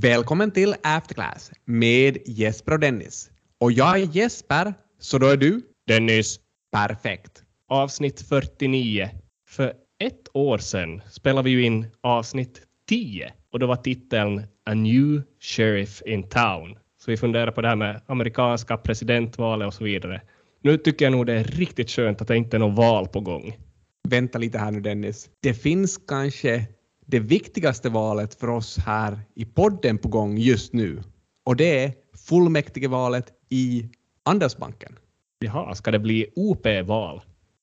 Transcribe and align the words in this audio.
Välkommen 0.00 0.50
till 0.50 0.74
Afterclass 0.82 1.50
med 1.64 2.18
Jesper 2.26 2.72
och 2.72 2.80
Dennis. 2.80 3.30
Och 3.60 3.72
jag 3.72 4.00
är 4.00 4.16
Jesper, 4.16 4.74
så 4.98 5.18
då 5.18 5.26
är 5.26 5.36
du? 5.36 5.62
Dennis. 5.86 6.40
Perfekt. 6.72 7.42
Avsnitt 7.68 8.20
49. 8.20 9.10
För 9.48 9.72
ett 10.00 10.28
år 10.34 10.58
sedan 10.58 11.02
spelade 11.10 11.44
vi 11.44 11.50
ju 11.50 11.64
in 11.64 11.86
avsnitt 12.00 12.62
10 12.88 13.32
och 13.52 13.58
då 13.58 13.66
var 13.66 13.76
titeln 13.76 14.42
A 14.70 14.74
New 14.74 15.22
Sheriff 15.40 16.02
in 16.06 16.28
Town. 16.28 16.78
Så 17.04 17.10
vi 17.10 17.16
funderar 17.16 17.50
på 17.50 17.60
det 17.62 17.68
här 17.68 17.76
med 17.76 18.00
amerikanska 18.06 18.76
presidentvalet 18.76 19.66
och 19.66 19.74
så 19.74 19.84
vidare. 19.84 20.22
Nu 20.62 20.76
tycker 20.76 21.04
jag 21.04 21.12
nog 21.12 21.26
det 21.26 21.34
är 21.34 21.44
riktigt 21.44 21.90
skönt 21.90 22.20
att 22.20 22.28
det 22.28 22.36
inte 22.36 22.56
är 22.56 22.58
något 22.58 22.76
val 22.76 23.08
på 23.08 23.20
gång. 23.20 23.56
Vänta 24.08 24.38
lite 24.38 24.58
här 24.58 24.70
nu 24.70 24.80
Dennis. 24.80 25.30
Det 25.42 25.54
finns 25.54 26.00
kanske 26.08 26.66
det 27.10 27.20
viktigaste 27.20 27.88
valet 27.88 28.34
för 28.34 28.50
oss 28.50 28.78
här 28.78 29.20
i 29.34 29.44
podden 29.44 29.98
på 29.98 30.08
gång 30.08 30.38
just 30.38 30.72
nu. 30.72 31.02
Och 31.44 31.56
det 31.56 31.84
är 31.84 31.92
fullmäktigevalet 32.28 33.26
i 33.48 33.88
Andelsbanken. 34.24 34.98
Jaha, 35.38 35.74
ska 35.74 35.90
det 35.90 35.98
bli 35.98 36.26
OP-val? 36.36 37.22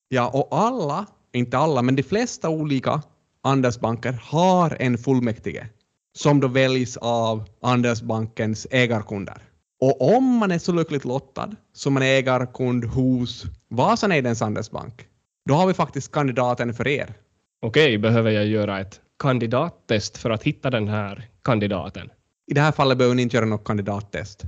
Ja, 0.09 0.30
och 0.30 0.48
alla, 0.52 1.05
inte 1.34 1.58
alla, 1.58 1.81
men 1.81 1.95
de 1.95 2.04
flesta 2.04 2.49
olika 2.49 3.02
andelsbanker 3.44 4.20
har 4.23 4.77
en 4.80 4.98
fullmäktige 4.98 5.68
som 6.16 6.40
då 6.40 6.48
väljs 6.48 6.98
av 6.98 7.43
Andelsbankens 7.62 8.68
ägarkunder. 8.71 9.38
Och 9.82 10.16
om 10.16 10.38
man 10.38 10.52
är 10.52 10.59
så 10.59 10.71
lyckligt 10.71 11.05
lottad 11.05 11.55
som 11.73 11.93
man 11.93 12.04
är 12.04 12.18
ägarkund 12.18 12.85
hos 12.85 13.46
Vasanedens 13.70 14.41
Andelsbank, 14.41 15.07
då 15.46 15.54
har 15.54 15.68
vi 15.68 15.73
faktiskt 15.73 16.12
kandidaten 16.12 16.73
för 16.73 16.88
er. 16.88 17.13
Okej, 17.62 17.98
behöver 17.98 18.32
jag 18.32 18.46
göra 18.46 18.80
ett 18.80 19.02
kandidattest 19.19 20.17
för 20.17 20.29
att 20.29 20.43
hitta 20.43 20.69
den 20.69 20.87
här 20.87 21.29
kandidaten? 21.43 22.09
I 22.48 22.53
det 22.53 22.62
här 22.62 22.71
fallet 22.71 22.98
behöver 22.98 23.15
ni 23.15 23.21
inte 23.21 23.35
göra 23.35 23.45
något 23.45 23.67
kandidattest, 23.67 24.43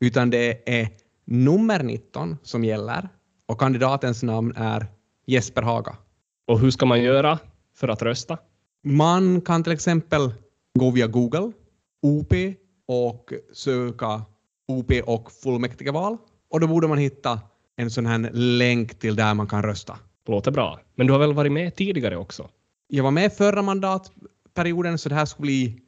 utan 0.00 0.30
det 0.30 0.80
är 0.80 0.88
nummer 1.24 1.82
19 1.82 2.36
som 2.42 2.64
gäller 2.64 3.08
och 3.46 3.60
kandidatens 3.60 4.22
namn 4.22 4.52
är 4.56 4.86
Jesper 5.26 5.62
Haga. 5.62 5.96
Och 6.46 6.60
hur 6.60 6.70
ska 6.70 6.86
man 6.86 7.02
göra 7.02 7.38
för 7.76 7.88
att 7.88 8.02
rösta? 8.02 8.38
Man 8.84 9.40
kan 9.40 9.62
till 9.62 9.72
exempel 9.72 10.32
gå 10.78 10.90
via 10.90 11.06
Google, 11.06 11.52
OP 12.02 12.34
och 12.88 13.32
söka 13.52 14.22
OP 14.68 14.92
och 15.04 15.32
fullmäktigeval 15.32 16.16
och 16.50 16.60
då 16.60 16.66
borde 16.66 16.88
man 16.88 16.98
hitta 16.98 17.40
en 17.76 17.90
sån 17.90 18.06
här 18.06 18.30
länk 18.32 18.98
till 18.98 19.16
där 19.16 19.34
man 19.34 19.46
kan 19.46 19.62
rösta. 19.62 19.98
Låter 20.26 20.50
bra. 20.50 20.80
Men 20.94 21.06
du 21.06 21.12
har 21.12 21.20
väl 21.20 21.34
varit 21.34 21.52
med 21.52 21.74
tidigare 21.74 22.16
också? 22.16 22.48
Jag 22.94 23.04
var 23.04 23.10
med 23.10 23.32
förra 23.32 23.62
mandatperioden 23.62 24.98
så 24.98 25.08
det 25.08 25.14
här 25.14 25.24
skulle 25.24 25.42
bli 25.42 25.80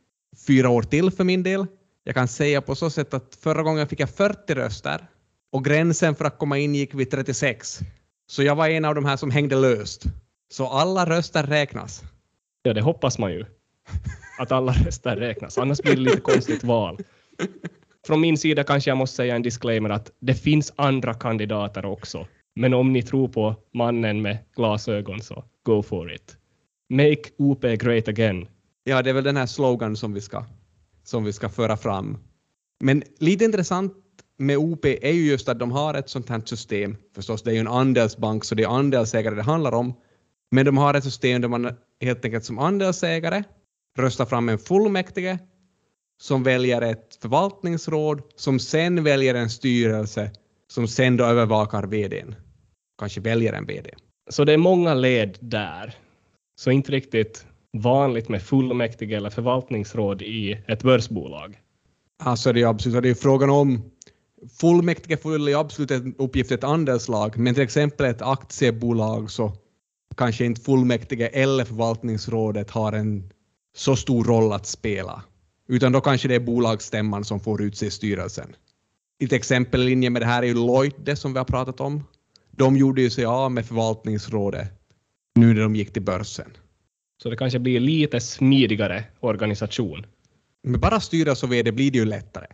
fyra 0.47 0.69
år 0.69 0.83
till 0.83 1.11
för 1.11 1.24
min 1.24 1.42
del. 1.42 1.66
Jag 2.05 2.14
kan 2.14 2.28
säga 2.28 2.61
på 2.61 2.74
så 2.74 2.91
sätt 2.91 3.14
att 3.14 3.38
förra 3.41 3.62
gången 3.62 3.88
fick 3.88 4.00
jag 4.00 4.11
40 4.11 4.55
röster 4.55 5.06
och 5.52 5.64
gränsen 5.64 6.14
för 6.14 6.24
att 6.24 6.38
komma 6.38 6.58
in 6.58 6.74
gick 6.74 6.94
vid 6.94 7.11
36. 7.11 7.80
Så 8.27 8.42
jag 8.42 8.56
var 8.56 8.69
en 8.69 8.84
av 8.84 8.94
de 8.94 9.05
här 9.05 9.16
som 9.16 9.30
hängde 9.30 9.56
löst. 9.56 10.02
Så 10.52 10.66
alla 10.66 11.06
röster 11.06 11.42
räknas. 11.42 12.02
Ja, 12.62 12.72
det 12.72 12.80
hoppas 12.80 13.18
man 13.18 13.33
ju. 13.33 13.44
Att 14.39 14.52
alla 14.52 14.72
röster 14.84 15.16
räknas. 15.16 15.58
Annars 15.58 15.80
blir 15.80 15.94
det 15.94 16.00
lite 16.00 16.20
konstigt 16.20 16.64
val. 16.64 16.98
Från 18.06 18.20
min 18.20 18.39
sida 18.39 18.64
kanske 18.64 18.91
jag 18.91 18.98
måste 18.98 19.16
säga 19.16 19.36
en 19.36 19.42
disclaimer 19.42 19.91
att 19.91 20.11
det 20.20 20.34
finns 20.34 20.72
andra 20.77 21.14
kandidater 21.14 21.84
också. 21.84 22.27
Men 22.56 22.74
om 22.74 22.92
ni 22.92 23.02
tror 23.02 23.28
på 23.28 23.55
mannen 23.74 24.22
med 24.22 24.39
glasögon 24.56 25.22
så 25.22 25.44
go 25.62 25.83
for 25.83 26.12
it. 26.12 26.39
Make 26.90 27.22
OP 27.38 27.62
great 27.62 28.08
again. 28.08 28.48
Ja, 28.84 29.02
det 29.02 29.10
är 29.10 29.14
väl 29.14 29.24
den 29.24 29.36
här 29.36 29.46
slogan 29.46 29.96
som 29.96 30.12
vi 30.12 30.20
ska, 30.20 30.44
som 31.04 31.24
vi 31.24 31.32
ska 31.32 31.48
föra 31.48 31.77
fram. 31.77 32.18
Men 32.80 33.02
lite 33.18 33.44
intressant 33.44 33.92
med 34.39 34.58
OP 34.58 34.84
är 34.84 35.12
ju 35.12 35.27
just 35.27 35.48
att 35.48 35.58
de 35.58 35.72
har 35.72 35.95
ett 35.95 36.08
sånt 36.08 36.28
här 36.28 36.42
system. 36.45 36.96
Förstås, 37.14 37.42
det 37.42 37.50
är 37.50 37.55
ju 37.55 37.61
en 37.61 37.68
andelsbank 37.68 38.45
så 38.45 38.55
det 38.55 38.62
är 38.62 38.68
andelsägare 38.68 39.34
det 39.34 39.42
handlar 39.42 39.74
om. 39.74 39.95
Men 40.50 40.67
de 40.67 40.78
har 40.78 40.95
ett 40.95 41.05
system 41.05 41.40
där 41.40 41.48
man 41.48 41.70
helt 42.00 42.24
enkelt 42.24 42.45
som 42.45 42.58
andelsägare 42.58 43.45
röstar 43.98 44.27
fram 44.27 44.48
en 44.48 44.58
fullmäktige 44.58 45.39
som 46.22 46.42
väljer 46.42 46.83
ett 46.83 47.18
förvaltningsråd 47.22 48.22
som 48.36 48.58
sen 48.58 49.05
väljer 49.05 49.34
en 49.34 49.51
styrelse 49.51 50.30
som 50.68 50.89
sen 50.89 51.16
då 51.16 51.24
övervakar 51.24 51.83
VDn. 51.83 52.34
Kanske 52.98 53.20
väljer 53.20 53.52
en 53.52 53.66
VD. 53.66 53.90
Så 54.30 54.45
det 54.45 54.52
är 54.52 54.58
många 54.58 54.95
led 54.95 55.39
där. 55.40 55.95
Så 56.56 56.70
inte 56.70 56.92
riktigt 56.92 57.46
vanligt 57.72 58.28
med 58.28 58.42
fullmäktige 58.42 59.16
eller 59.16 59.30
förvaltningsråd 59.30 60.22
i 60.22 60.64
ett 60.66 60.82
börsbolag. 60.82 61.60
Alltså 62.22 62.52
det 62.52 62.62
är 62.62 62.66
absolut, 62.66 63.02
det 63.02 63.10
är 63.10 63.14
frågan 63.14 63.50
om 63.50 63.82
fullmäktige 64.60 65.16
fyller 65.16 65.52
ju 65.52 65.58
absolut 65.58 65.90
en 65.90 66.14
uppgift 66.18 66.50
i 66.50 66.54
ett 66.54 66.64
andelslag, 66.64 67.38
men 67.38 67.54
till 67.54 67.62
exempel 67.62 68.06
ett 68.06 68.22
aktiebolag 68.22 69.30
så 69.30 69.52
kanske 70.16 70.44
inte 70.44 70.60
fullmäktige 70.60 71.28
eller 71.32 71.64
förvaltningsrådet 71.64 72.70
har 72.70 72.92
en 72.92 73.30
så 73.76 73.96
stor 73.96 74.24
roll 74.24 74.52
att 74.52 74.66
spela, 74.66 75.22
utan 75.68 75.92
då 75.92 76.00
kanske 76.00 76.28
det 76.28 76.34
är 76.34 76.40
bolagsstämman 76.40 77.24
som 77.24 77.40
får 77.40 77.62
utse 77.62 77.90
styrelsen. 77.90 78.56
Ett 79.18 79.32
exempel 79.32 79.82
i 79.82 79.84
linje 79.84 80.10
med 80.10 80.22
det 80.22 80.26
här 80.26 80.42
är 80.42 80.46
ju 80.46 80.54
Lloyd, 80.54 81.18
som 81.18 81.32
vi 81.32 81.38
har 81.38 81.44
pratat 81.44 81.80
om. 81.80 82.04
De 82.50 82.76
gjorde 82.76 83.02
ju 83.02 83.10
sig 83.10 83.24
av 83.24 83.52
med 83.52 83.66
förvaltningsrådet 83.66 84.83
nu 85.34 85.55
när 85.55 85.62
de 85.62 85.77
gick 85.77 85.92
till 85.92 86.02
börsen. 86.02 86.50
Så 87.22 87.30
det 87.30 87.36
kanske 87.36 87.58
blir 87.58 87.80
lite 87.80 88.20
smidigare 88.20 89.05
organisation. 89.20 90.06
Med 90.62 90.80
bara 90.80 91.00
styrelse 91.00 91.46
och 91.46 91.52
VD 91.52 91.72
blir 91.72 91.90
det 91.90 91.98
ju 91.98 92.05
lättare. 92.05 92.46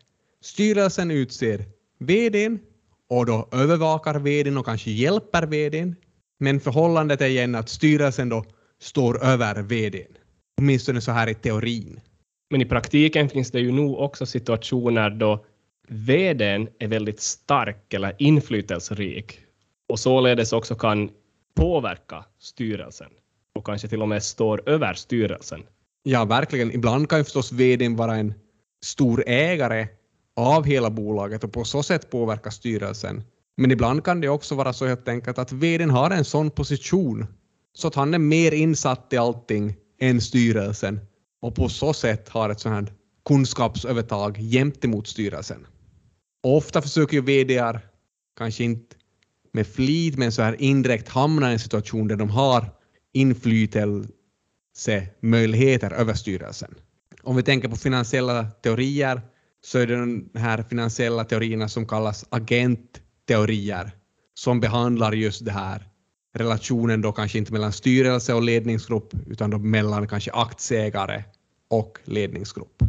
Styrelsen 0.43 1.11
utser 1.11 1.65
VDn 1.99 2.59
och 3.09 3.27
då 3.27 3.49
övervakar 3.53 4.19
VDn 4.19 4.59
och 4.59 4.67
kanske 4.67 4.91
hjälper 4.91 5.47
VDn. 5.47 5.97
Men 6.39 6.61
förhållandet 6.61 7.21
är 7.21 7.27
igen 7.27 7.55
att 7.55 7.69
styrelsen 7.69 8.29
då 8.29 8.45
står 8.81 9.25
över 9.25 9.63
VDn. 9.63 10.17
Åtminstone 10.59 11.01
så 11.01 11.13
här 11.13 11.29
i 11.29 11.35
teorin. 11.35 12.01
Men 12.51 12.63
i 12.63 12.65
praktiken 12.65 13.29
finns 13.29 13.51
det 13.51 13.61
ju 13.61 13.73
nog 13.73 13.99
också 13.99 14.27
situationer 14.27 15.11
då 15.11 15.45
VDn 15.89 16.69
är 16.79 16.89
väldigt 16.89 17.21
stark 17.21 17.95
eller 17.95 18.15
inflytelserik 18.19 19.41
och 19.89 19.99
således 19.99 20.53
också 20.53 20.75
kan 20.75 21.11
påverka 21.55 22.25
styrelsen 22.39 23.11
och 23.55 23.67
kanske 23.67 23.89
till 23.89 24.03
och 24.03 24.09
med 24.09 24.23
står 24.23 24.69
över 24.69 24.95
styrelsen. 24.95 25.63
Ja, 26.03 26.25
verkligen. 26.25 26.73
Ibland 26.73 27.09
kan 27.09 27.19
ju 27.19 27.25
förstås 27.25 27.53
VDn 27.53 27.97
vara 27.97 28.17
en 28.17 28.35
stor 28.85 29.25
ägare 29.27 29.89
av 30.37 30.65
hela 30.65 30.91
bolaget 30.91 31.45
och 31.45 31.53
på 31.53 31.65
så 31.65 31.83
sätt 31.83 32.11
påverka 32.11 32.51
styrelsen. 32.51 33.23
Men 33.57 33.71
ibland 33.71 34.05
kan 34.05 34.21
det 34.21 34.29
också 34.29 34.55
vara 34.55 34.73
så 34.73 34.87
helt 34.87 35.09
enkelt 35.09 35.39
att 35.39 35.53
VDn 35.53 35.91
har 35.91 36.11
en 36.11 36.25
sån 36.25 36.51
position 36.51 37.27
så 37.73 37.89
att 37.89 37.95
han 37.95 38.15
är 38.15 38.19
mer 38.19 38.53
insatt 38.53 39.13
i 39.13 39.17
allting 39.17 39.77
än 40.01 40.21
styrelsen 40.21 41.01
och 41.43 41.55
på 41.55 41.69
så 41.69 41.93
sätt 41.93 42.29
har 42.29 42.51
ett 42.51 42.61
sånt 42.61 42.75
här 42.75 42.95
kunskapsövertag 43.25 44.37
gentemot 44.37 45.09
styrelsen. 45.09 45.67
Och 46.43 46.57
ofta 46.57 46.83
försöker 46.83 47.17
ju 47.17 47.21
VDar, 47.23 47.81
kanske 48.37 48.65
inte 48.65 48.97
med 49.53 49.67
flit, 49.67 50.19
men 50.19 50.33
så 50.33 50.43
här 50.43 50.63
indirekt 50.63 51.09
hamna 51.09 51.51
i 51.51 51.53
en 51.53 51.59
situation 51.59 52.09
där 52.09 52.17
de 52.17 52.31
har 52.31 52.71
inflytelsemöjligheter 53.13 55.93
över 55.93 56.15
styrelsen. 56.15 56.75
Om 57.23 57.37
vi 57.37 57.43
tänker 57.43 57.69
på 57.69 57.77
finansiella 57.77 58.45
teorier 58.45 59.23
så 59.65 59.79
är 59.79 59.87
det 59.87 59.97
de 59.97 60.31
här 60.35 60.63
finansiella 60.63 61.25
teorierna 61.25 61.69
som 61.69 61.87
kallas 61.87 62.27
agentteorier 62.29 63.91
som 64.35 64.61
behandlar 64.61 65.13
just 65.13 65.45
det 65.45 65.53
här 65.53 65.87
relationen 66.35 67.01
då 67.01 67.13
kanske 67.13 67.39
inte 67.39 67.53
mellan 67.53 67.73
styrelse 67.73 68.35
och 68.35 68.43
ledningsgrupp 68.43 69.15
utan 69.27 69.51
då 69.51 69.59
mellan 69.59 70.09
kanske 70.09 70.33
aktieägare 70.33 71.25
och 71.69 71.99
ledningsgrupp. 72.05 72.83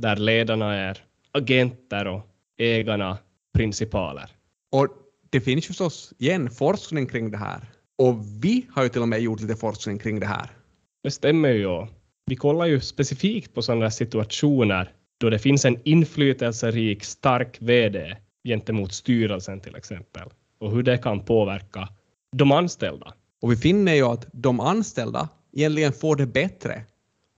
Där 0.00 0.16
ledarna 0.16 0.74
är 0.74 1.04
agenter 1.32 2.06
och 2.06 2.26
ägarna 2.58 3.18
principaler. 3.54 4.30
Och 4.72 4.88
det 5.30 5.40
finns 5.40 5.66
förstås 5.66 6.12
igen 6.18 6.50
forskning 6.50 7.06
kring 7.06 7.30
det 7.30 7.38
här. 7.38 7.60
Och 7.98 8.24
vi 8.42 8.66
har 8.70 8.82
ju 8.82 8.88
till 8.88 9.02
och 9.02 9.08
med 9.08 9.20
gjort 9.20 9.40
lite 9.40 9.56
forskning 9.56 9.98
kring 9.98 10.20
det 10.20 10.26
här. 10.26 10.50
Det 11.02 11.10
stämmer 11.10 11.48
ju. 11.48 11.86
Vi 12.26 12.36
kollar 12.36 12.66
ju 12.66 12.80
specifikt 12.80 13.54
på 13.54 13.62
sådana 13.62 13.90
situationer 13.90 14.92
då 15.18 15.30
det 15.30 15.38
finns 15.38 15.64
en 15.64 15.80
inflytelserik, 15.84 17.04
stark 17.04 17.56
VD 17.60 18.16
gentemot 18.44 18.92
styrelsen 18.92 19.60
till 19.60 19.76
exempel 19.76 20.28
och 20.60 20.70
hur 20.70 20.82
det 20.82 20.98
kan 20.98 21.24
påverka 21.24 21.88
de 22.36 22.52
anställda. 22.52 23.14
Och 23.42 23.52
vi 23.52 23.56
finner 23.56 23.94
ju 23.94 24.02
att 24.02 24.26
de 24.32 24.60
anställda 24.60 25.28
egentligen 25.52 25.92
får 25.92 26.16
det 26.16 26.26
bättre 26.26 26.82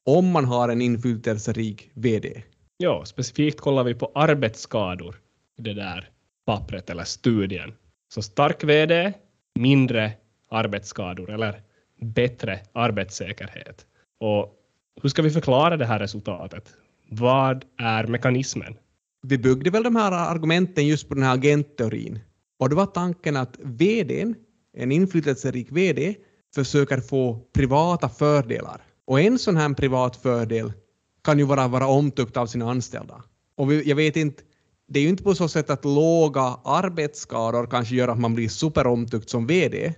om 0.04 0.30
man 0.30 0.44
har 0.44 0.68
en 0.68 0.82
inflytelserik 0.82 1.90
VD. 1.94 2.42
Ja, 2.76 3.04
specifikt 3.04 3.60
kollar 3.60 3.84
vi 3.84 3.94
på 3.94 4.12
arbetsskador 4.14 5.16
i 5.58 5.62
det 5.62 5.74
där 5.74 6.08
pappret 6.48 6.90
eller 6.90 7.04
studien. 7.04 7.72
Så 8.08 8.22
stark 8.22 8.64
VD, 8.64 9.12
mindre 9.54 10.12
arbetsskador 10.50 11.30
eller 11.30 11.62
bättre 12.00 12.60
arbetssäkerhet. 12.72 13.86
Och 14.20 14.54
hur 15.02 15.08
ska 15.08 15.22
vi 15.22 15.30
förklara 15.30 15.76
det 15.76 15.86
här 15.86 15.98
resultatet? 15.98 16.68
Vad 17.10 17.64
är 17.78 18.06
mekanismen? 18.06 18.76
Vi 19.22 19.38
byggde 19.38 19.70
väl 19.70 19.82
de 19.82 19.96
här 19.96 20.12
argumenten 20.12 20.86
just 20.86 21.08
på 21.08 21.14
den 21.14 21.22
här 21.22 21.34
agentteorin. 21.34 22.18
Och 22.58 22.68
det 22.68 22.74
var 22.74 22.86
tanken 22.86 23.36
att 23.36 23.58
VDn, 23.58 24.34
en 24.76 24.92
inflytelserik 24.92 25.66
VD, 25.70 26.14
försöker 26.54 27.00
få 27.00 27.40
privata 27.52 28.08
fördelar. 28.08 28.82
Och 29.06 29.20
en 29.20 29.38
sån 29.38 29.56
här 29.56 29.74
privat 29.74 30.16
fördel 30.16 30.72
kan 31.24 31.38
ju 31.38 31.44
vara 31.44 31.62
att 31.62 31.70
vara 31.70 31.86
omtyckt 31.86 32.36
av 32.36 32.46
sina 32.46 32.70
anställda. 32.70 33.22
Och 33.56 33.74
jag 33.74 33.96
vet 33.96 34.16
inte, 34.16 34.42
det 34.88 34.98
är 34.98 35.02
ju 35.02 35.08
inte 35.08 35.22
på 35.22 35.34
så 35.34 35.48
sätt 35.48 35.70
att 35.70 35.84
låga 35.84 36.56
arbetsskador 36.64 37.66
kanske 37.66 37.94
gör 37.94 38.08
att 38.08 38.18
man 38.18 38.34
blir 38.34 38.48
superomtyckt 38.48 39.30
som 39.30 39.46
VD. 39.46 39.94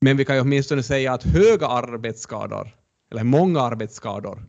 Men 0.00 0.16
vi 0.16 0.24
kan 0.24 0.36
ju 0.36 0.42
åtminstone 0.42 0.82
säga 0.82 1.12
att 1.12 1.22
höga 1.22 1.66
arbetsskador, 1.66 2.74
eller 3.10 3.24
många 3.24 3.60
arbetsskador, 3.60 4.42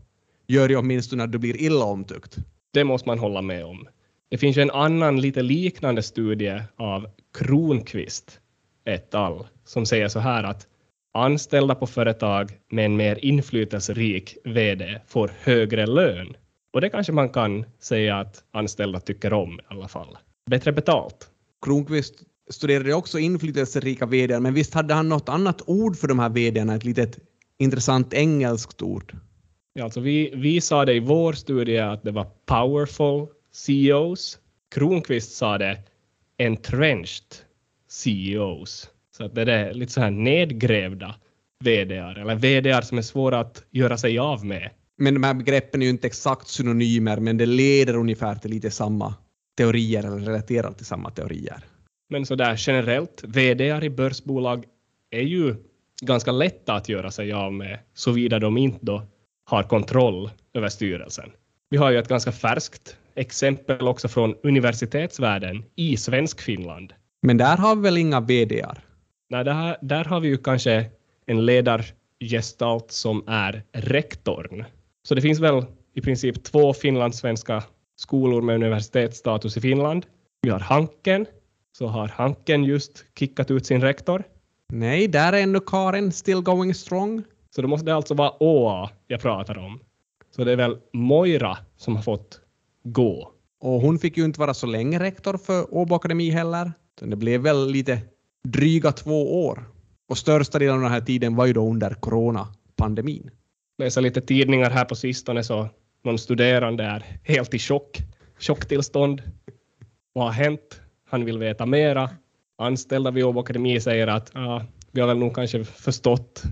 gör 0.47 0.69
ju 0.69 0.75
åtminstone 0.75 1.23
att 1.23 1.31
du 1.31 1.37
blir 1.37 1.61
illa 1.61 1.85
omtyckt. 1.85 2.37
Det 2.73 2.83
måste 2.83 3.09
man 3.09 3.19
hålla 3.19 3.41
med 3.41 3.65
om. 3.65 3.87
Det 4.29 4.37
finns 4.37 4.57
ju 4.57 4.61
en 4.61 4.71
annan 4.71 5.21
lite 5.21 5.41
liknande 5.41 6.03
studie 6.03 6.61
av 6.77 7.07
Kronqvist 7.37 8.39
et 8.85 9.15
al. 9.15 9.47
som 9.65 9.85
säger 9.85 10.07
så 10.07 10.19
här 10.19 10.43
att 10.43 10.67
anställda 11.13 11.75
på 11.75 11.87
företag 11.87 12.51
med 12.71 12.85
en 12.85 12.95
mer 12.95 13.25
inflytelserik 13.25 14.37
VD 14.43 15.01
får 15.07 15.31
högre 15.39 15.85
lön. 15.85 16.35
Och 16.73 16.81
det 16.81 16.89
kanske 16.89 17.13
man 17.13 17.29
kan 17.29 17.65
säga 17.79 18.19
att 18.19 18.43
anställda 18.51 18.99
tycker 18.99 19.33
om 19.33 19.53
i 19.53 19.63
alla 19.67 19.87
fall. 19.87 20.17
Bättre 20.49 20.71
betalt. 20.71 21.29
Kronqvist 21.65 22.13
studerade 22.49 22.93
också 22.93 23.19
inflytelserika 23.19 24.05
VD, 24.05 24.39
men 24.39 24.53
visst 24.53 24.73
hade 24.73 24.93
han 24.93 25.09
något 25.09 25.29
annat 25.29 25.61
ord 25.65 25.97
för 25.97 26.07
de 26.07 26.19
här 26.19 26.29
VD, 26.29 26.59
ett 26.59 26.83
litet 26.83 27.19
intressant 27.57 28.13
engelskt 28.13 28.81
ord? 28.81 29.15
Ja, 29.73 29.83
alltså 29.83 29.99
vi, 29.99 30.33
vi 30.35 30.61
sa 30.61 30.85
det 30.85 30.93
i 30.93 30.99
vår 30.99 31.33
studie 31.33 31.77
att 31.77 32.03
det 32.03 32.11
var 32.11 32.27
powerful 32.45 33.27
CEOs. 33.51 34.39
Kronqvist 34.75 35.35
sa 35.35 35.57
det 35.57 35.77
entrenched 36.39 37.35
CEOs. 37.87 38.89
Så 39.17 39.25
att 39.25 39.35
det 39.35 39.53
är 39.53 39.73
lite 39.73 39.91
så 39.91 40.01
här 40.01 40.11
nedgrävda 40.11 41.15
VDar, 41.59 42.15
eller 42.19 42.35
VDar 42.35 42.81
som 42.81 42.97
är 42.97 43.01
svåra 43.01 43.39
att 43.39 43.63
göra 43.71 43.97
sig 43.97 44.19
av 44.19 44.45
med. 44.45 44.69
Men 44.97 45.13
de 45.13 45.23
här 45.23 45.33
begreppen 45.33 45.81
är 45.81 45.85
ju 45.85 45.91
inte 45.91 46.07
exakt 46.07 46.47
synonymer, 46.47 47.19
men 47.19 47.37
det 47.37 47.45
leder 47.45 47.95
ungefär 47.95 48.35
till 48.35 48.51
lite 48.51 48.71
samma 48.71 49.15
teorier 49.57 50.03
eller 50.03 50.19
relaterar 50.19 50.71
till 50.71 50.85
samma 50.85 51.09
teorier. 51.09 51.63
Men 52.09 52.25
så 52.25 52.35
där 52.35 52.55
generellt, 52.57 53.23
VDar 53.23 53.83
i 53.83 53.89
börsbolag 53.89 54.65
är 55.09 55.21
ju 55.21 55.55
ganska 56.01 56.31
lätta 56.31 56.73
att 56.73 56.89
göra 56.89 57.11
sig 57.11 57.33
av 57.33 57.53
med, 57.53 57.79
såvida 57.93 58.39
de 58.39 58.57
inte 58.57 58.79
då 58.81 59.03
har 59.45 59.63
kontroll 59.63 60.29
över 60.53 60.69
styrelsen. 60.69 61.31
Vi 61.69 61.77
har 61.77 61.91
ju 61.91 61.97
ett 61.97 62.07
ganska 62.07 62.31
färskt 62.31 62.97
exempel 63.15 63.87
också 63.87 64.07
från 64.07 64.35
universitetsvärlden 64.43 65.63
i 65.75 65.97
Svenskfinland. 65.97 66.93
Men 67.21 67.37
där 67.37 67.57
har 67.57 67.75
vi 67.75 67.81
väl 67.81 67.97
inga 67.97 68.19
VDar? 68.19 68.79
Nej, 69.29 69.43
där, 69.43 69.77
där 69.81 70.05
har 70.05 70.19
vi 70.19 70.27
ju 70.27 70.37
kanske 70.37 70.85
en 71.25 71.45
ledargestalt 71.45 72.91
som 72.91 73.23
är 73.27 73.63
rektorn. 73.71 74.65
Så 75.07 75.15
det 75.15 75.21
finns 75.21 75.39
väl 75.39 75.65
i 75.93 76.01
princip 76.01 76.43
två 76.43 76.73
finlandssvenska 76.73 77.63
skolor 77.95 78.41
med 78.41 78.55
universitetsstatus 78.55 79.57
i 79.57 79.61
Finland. 79.61 80.05
Vi 80.41 80.49
har 80.49 80.59
Hanken, 80.59 81.25
så 81.77 81.87
har 81.87 82.07
Hanken 82.07 82.63
just 82.63 83.05
kickat 83.19 83.51
ut 83.51 83.65
sin 83.65 83.81
rektor. 83.81 84.23
Nej, 84.73 85.07
där 85.07 85.33
är 85.33 85.43
ännu 85.43 85.59
Karin 85.59 86.11
still 86.11 86.41
going 86.41 86.73
strong. 86.73 87.23
Så 87.55 87.61
då 87.61 87.67
måste 87.67 87.85
det 87.85 87.95
alltså 87.95 88.13
vara 88.13 88.33
ÅA 88.39 88.89
jag 89.07 89.21
pratar 89.21 89.57
om. 89.57 89.79
Så 90.35 90.43
det 90.43 90.51
är 90.51 90.55
väl 90.55 90.77
Moira 90.93 91.57
som 91.77 91.95
har 91.95 92.03
fått 92.03 92.41
gå. 92.83 93.31
Och 93.59 93.81
hon 93.81 93.99
fick 93.99 94.17
ju 94.17 94.25
inte 94.25 94.39
vara 94.39 94.53
så 94.53 94.67
länge 94.67 94.99
rektor 94.99 95.37
för 95.37 95.73
Åbo 95.73 95.95
Akademi 95.95 96.29
heller. 96.29 96.71
Det 96.99 97.15
blev 97.15 97.41
väl 97.41 97.67
lite 97.67 98.01
dryga 98.43 98.91
två 98.91 99.45
år. 99.45 99.63
Och 100.09 100.17
största 100.17 100.59
delen 100.59 100.75
av 100.75 100.81
den 100.81 100.91
här 100.91 101.01
tiden 101.01 101.35
var 101.35 101.45
ju 101.45 101.53
då 101.53 101.69
under 101.69 101.93
coronapandemin. 101.93 103.31
Läsa 103.77 104.01
lite 104.01 104.21
tidningar 104.21 104.69
här 104.69 104.85
på 104.85 104.95
sistone 104.95 105.43
så 105.43 105.69
någon 106.03 106.19
studerande 106.19 106.83
är 106.83 107.05
helt 107.23 107.53
i 107.53 107.59
chock, 107.59 107.97
chocktillstånd. 108.39 109.21
Vad 110.13 110.25
har 110.25 110.31
hänt? 110.31 110.81
Han 111.09 111.25
vill 111.25 111.37
veta 111.37 111.65
mera. 111.65 112.09
Anställda 112.57 113.11
vid 113.11 113.23
Åbo 113.23 113.39
Akademi 113.39 113.79
säger 113.79 114.07
att 114.07 114.31
ja, 114.33 114.65
vi 114.91 115.01
har 115.01 115.07
väl 115.07 115.17
nog 115.17 115.35
kanske 115.35 115.63
förstått 115.63 116.43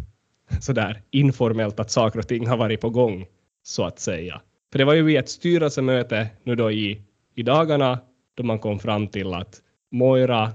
sådär 0.62 1.02
informellt 1.12 1.80
att 1.80 1.92
saker 1.92 2.20
och 2.20 2.28
ting 2.28 2.48
har 2.48 2.58
varit 2.58 2.82
på 2.82 2.90
gång, 2.90 3.26
så 3.64 3.84
att 3.84 4.00
säga. 4.00 4.42
För 4.72 4.80
det 4.80 4.86
var 4.86 4.94
ju 4.94 5.04
vid 5.04 5.18
ett 5.18 5.30
styrelsemöte 5.30 6.28
nu 6.44 6.56
då 6.56 6.72
i, 6.72 7.02
i 7.36 7.44
dagarna 7.44 8.00
då 8.36 8.44
man 8.44 8.60
kom 8.60 8.80
fram 8.80 9.08
till 9.08 9.34
att 9.34 9.62
Moira 9.92 10.52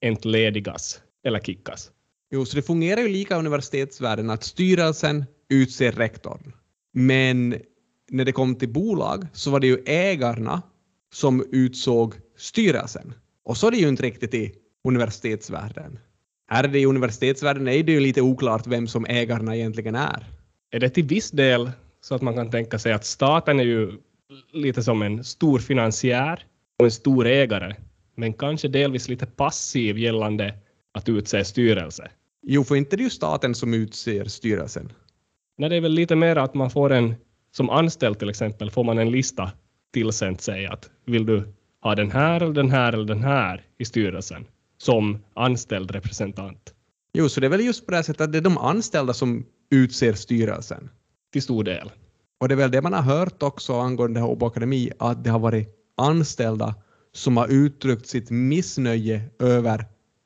entledigas 0.00 1.00
eller 1.24 1.40
kickas. 1.40 1.90
Jo, 2.30 2.44
så 2.44 2.56
det 2.56 2.62
fungerar 2.62 3.00
ju 3.00 3.08
lika 3.08 3.34
i 3.34 3.38
universitetsvärlden 3.38 4.30
att 4.30 4.42
styrelsen 4.42 5.24
utser 5.48 5.92
rektorn. 5.92 6.52
Men 6.92 7.56
när 8.10 8.24
det 8.24 8.32
kom 8.32 8.54
till 8.54 8.72
bolag 8.72 9.26
så 9.32 9.50
var 9.50 9.60
det 9.60 9.66
ju 9.66 9.82
ägarna 9.86 10.62
som 11.12 11.46
utsåg 11.52 12.14
styrelsen. 12.36 13.14
Och 13.44 13.56
så 13.56 13.66
är 13.66 13.70
det 13.70 13.76
ju 13.76 13.88
inte 13.88 14.02
riktigt 14.02 14.34
i 14.34 14.54
universitetsvärlden. 14.84 15.98
Är 16.50 16.68
det 16.68 16.78
i 16.78 16.86
universitetsvärlden 16.86 17.68
är 17.68 17.82
det 17.82 17.92
ju 17.92 18.00
lite 18.00 18.22
oklart 18.22 18.66
vem 18.66 18.86
som 18.86 19.06
ägarna 19.08 19.56
egentligen 19.56 19.94
är. 19.94 20.26
Är 20.70 20.80
det 20.80 20.90
till 20.90 21.04
viss 21.04 21.30
del 21.30 21.70
så 22.00 22.14
att 22.14 22.22
man 22.22 22.34
kan 22.34 22.50
tänka 22.50 22.78
sig 22.78 22.92
att 22.92 23.04
staten 23.04 23.60
är 23.60 23.64
ju 23.64 23.92
lite 24.52 24.82
som 24.82 25.02
en 25.02 25.24
stor 25.24 25.58
finansiär 25.58 26.46
och 26.78 26.84
en 26.84 26.90
stor 26.90 27.26
ägare, 27.26 27.74
men 28.14 28.32
kanske 28.32 28.68
delvis 28.68 29.08
lite 29.08 29.26
passiv 29.26 29.98
gällande 29.98 30.54
att 30.92 31.08
utse 31.08 31.44
styrelse. 31.44 32.10
Jo, 32.42 32.64
för 32.64 32.76
inte 32.76 32.96
det 32.96 33.00
är 33.00 33.04
ju 33.04 33.10
staten 33.10 33.54
som 33.54 33.74
utser 33.74 34.24
styrelsen. 34.24 34.92
Nej, 35.58 35.70
det 35.70 35.76
är 35.76 35.80
väl 35.80 35.92
lite 35.92 36.16
mer 36.16 36.36
att 36.36 36.54
man 36.54 36.70
får 36.70 36.92
en, 36.92 37.14
som 37.50 37.70
anställd 37.70 38.18
till 38.18 38.28
exempel, 38.28 38.70
får 38.70 38.84
man 38.84 38.98
en 38.98 39.10
lista 39.10 39.52
tillsänd 39.92 40.40
sig 40.40 40.66
att 40.66 40.90
vill 41.04 41.26
du 41.26 41.54
ha 41.82 41.94
den 41.94 42.10
här 42.10 42.40
eller 42.40 42.54
den 42.54 42.70
här 42.70 42.92
eller 42.92 43.04
den 43.04 43.22
här 43.22 43.64
i 43.78 43.84
styrelsen 43.84 44.46
som 44.78 45.18
anställd 45.34 45.90
representant. 45.90 46.74
Jo, 47.12 47.28
så 47.28 47.40
det 47.40 47.46
är 47.46 47.50
väl 47.50 47.64
just 47.64 47.86
på 47.86 47.92
det 47.92 48.02
sättet 48.02 48.20
att 48.20 48.32
det 48.32 48.38
är 48.38 48.42
de 48.42 48.58
anställda 48.58 49.14
som 49.14 49.46
utser 49.70 50.12
styrelsen. 50.12 50.90
Till 51.32 51.42
stor 51.42 51.64
del. 51.64 51.90
Och 52.40 52.48
det 52.48 52.54
är 52.54 52.56
väl 52.56 52.70
det 52.70 52.82
man 52.82 52.92
har 52.92 53.02
hört 53.02 53.42
också 53.42 53.80
angående 53.80 54.22
Åbo 54.22 54.46
Akademi, 54.46 54.90
att 54.98 55.24
det 55.24 55.30
har 55.30 55.38
varit 55.38 55.68
anställda 55.96 56.74
som 57.12 57.36
har 57.36 57.48
uttryckt 57.48 58.06
sitt 58.06 58.30
missnöje 58.30 59.22
över 59.38 59.84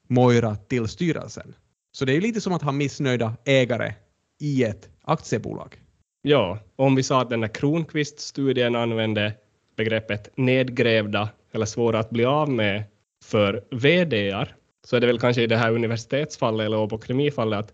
Moira 0.09 0.57
till 0.57 0.89
styrelsen. 0.89 1.55
Så 1.93 2.05
det 2.05 2.17
är 2.17 2.21
lite 2.21 2.41
som 2.41 2.53
att 2.53 2.63
ha 2.63 2.73
missnöjda 2.73 3.37
ägare 3.45 3.95
i 4.41 4.65
ett 4.65 4.89
aktiebolag. 5.11 5.81
Ja, 6.23 6.59
om 6.77 6.95
vi 6.95 7.03
sa 7.03 7.21
att 7.21 7.31
den 7.31 7.43
här 7.43 7.49
Kronqvist-studien 7.49 8.77
använde 8.77 9.33
begreppet 9.77 10.29
nedgrävda 10.37 11.29
eller 11.53 11.67
svåra 11.67 11.99
att 11.99 12.11
bli 12.11 12.25
av 12.25 12.51
med 12.51 12.85
för 13.25 13.65
VDar, 13.71 14.55
så 14.87 14.97
är 14.97 15.01
det 15.01 15.07
väl 15.07 15.21
kanske 15.21 15.43
i 15.43 15.47
det 15.47 15.57
här 15.57 15.73
universitetsfallet 15.73 16.67
eller 16.67 16.79
Åbo 16.79 17.01
Kemifallet 17.07 17.59
att 17.59 17.73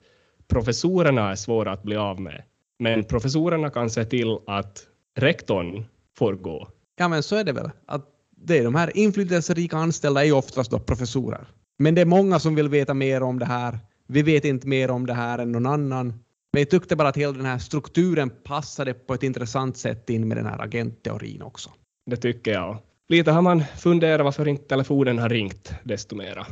professorerna 0.48 1.30
är 1.30 1.34
svåra 1.34 1.72
att 1.72 1.82
bli 1.82 1.96
av 1.96 2.20
med. 2.20 2.42
Men 2.78 3.04
professorerna 3.04 3.70
kan 3.70 3.90
se 3.90 4.04
till 4.04 4.38
att 4.46 4.86
rektorn 5.18 5.84
får 6.18 6.34
gå. 6.34 6.68
Ja, 6.98 7.08
men 7.08 7.22
så 7.22 7.36
är 7.36 7.44
det 7.44 7.52
väl. 7.52 7.70
Att 7.86 8.06
det 8.36 8.58
är 8.58 8.64
de 8.64 8.74
här 8.74 8.96
inflytelserika 8.96 9.76
anställda 9.76 10.20
är 10.20 10.24
ju 10.24 10.32
oftast 10.32 10.70
då 10.70 10.78
professorer. 10.78 11.46
Men 11.78 11.94
det 11.94 12.00
är 12.00 12.06
många 12.06 12.38
som 12.38 12.54
vill 12.54 12.68
veta 12.68 12.94
mer 12.94 13.22
om 13.22 13.38
det 13.38 13.46
här. 13.46 13.78
Vi 14.06 14.22
vet 14.22 14.44
inte 14.44 14.68
mer 14.68 14.90
om 14.90 15.06
det 15.06 15.14
här 15.14 15.38
än 15.38 15.52
någon 15.52 15.66
annan. 15.66 16.14
Men 16.56 16.60
jag 16.60 16.70
tyckte 16.70 16.96
bara 16.96 17.08
att 17.08 17.16
hela 17.16 17.32
den 17.32 17.46
här 17.46 17.58
strukturen 17.58 18.30
passade 18.30 18.94
på 18.94 19.14
ett 19.14 19.22
intressant 19.22 19.76
sätt 19.76 20.10
in 20.10 20.28
med 20.28 20.36
den 20.36 20.46
här 20.46 20.62
agentteorin 20.62 21.42
också. 21.42 21.70
Det 22.10 22.16
tycker 22.16 22.52
jag. 22.52 22.78
Lite 23.08 23.30
har 23.30 23.42
man 23.42 23.64
funderat 23.76 24.24
varför 24.24 24.48
inte 24.48 24.68
telefonen 24.68 25.18
har 25.18 25.28
ringt 25.28 25.74
desto 25.84 26.16
mera. 26.16 26.46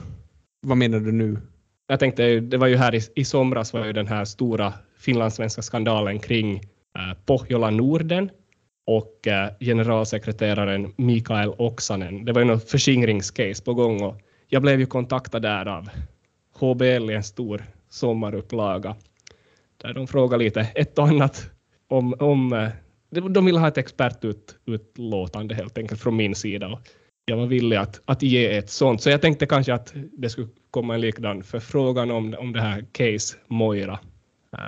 Vad 0.66 0.76
menar 0.76 1.00
du 1.00 1.12
nu? 1.12 1.38
Jag 1.86 2.00
tänkte, 2.00 2.40
det 2.40 2.56
var 2.56 2.66
ju 2.66 2.76
här 2.76 2.94
i, 2.94 3.00
i 3.14 3.24
somras 3.24 3.72
var 3.72 3.84
ju 3.86 3.92
den 3.92 4.06
här 4.06 4.24
stora 4.24 4.72
finlandssvenska 4.98 5.62
skandalen 5.62 6.18
kring 6.18 6.56
äh, 6.56 7.18
Pohjola 7.26 7.70
Norden 7.70 8.30
och 8.86 9.26
äh, 9.26 9.50
generalsekreteraren 9.60 10.92
Mikael 10.96 11.54
Oksanen. 11.58 12.24
Det 12.24 12.32
var 12.32 12.40
ju 12.40 12.46
något 12.46 12.70
förskingringscase 12.70 13.64
på 13.64 13.74
gång 13.74 14.02
och 14.02 14.20
jag 14.48 14.62
blev 14.62 14.80
ju 14.80 14.86
kontaktad 14.86 15.42
där 15.42 15.66
av 15.66 15.88
HBL 16.58 17.10
i 17.10 17.14
en 17.14 17.22
stor 17.22 17.64
sommarupplaga 17.88 18.96
där 19.84 19.94
de 19.94 20.06
frågade 20.06 20.44
lite 20.44 20.60
ett 20.60 20.98
och 20.98 21.08
annat 21.08 21.50
om, 21.88 22.14
om 22.18 22.52
äh, 22.52 22.68
de 23.10 23.44
ville 23.44 23.58
ha 23.58 23.68
ett 23.68 23.78
expertutlåtande 23.78 25.54
helt 25.54 25.78
enkelt 25.78 26.00
från 26.00 26.16
min 26.16 26.34
sida. 26.34 26.68
Och 26.68 26.80
jag 27.24 27.36
var 27.36 27.46
villig 27.46 27.76
att, 27.76 28.00
att 28.04 28.22
ge 28.22 28.56
ett 28.56 28.70
sånt. 28.70 29.02
Så 29.02 29.10
jag 29.10 29.22
tänkte 29.22 29.46
kanske 29.46 29.74
att 29.74 29.94
det 29.94 30.28
skulle 30.28 30.48
komma 30.70 30.94
en 30.94 31.00
likadan 31.00 31.42
förfrågan 31.42 32.10
om, 32.10 32.34
om 32.38 32.52
det 32.52 32.60
här 32.60 32.84
case 32.92 33.36
Moira. 33.46 33.98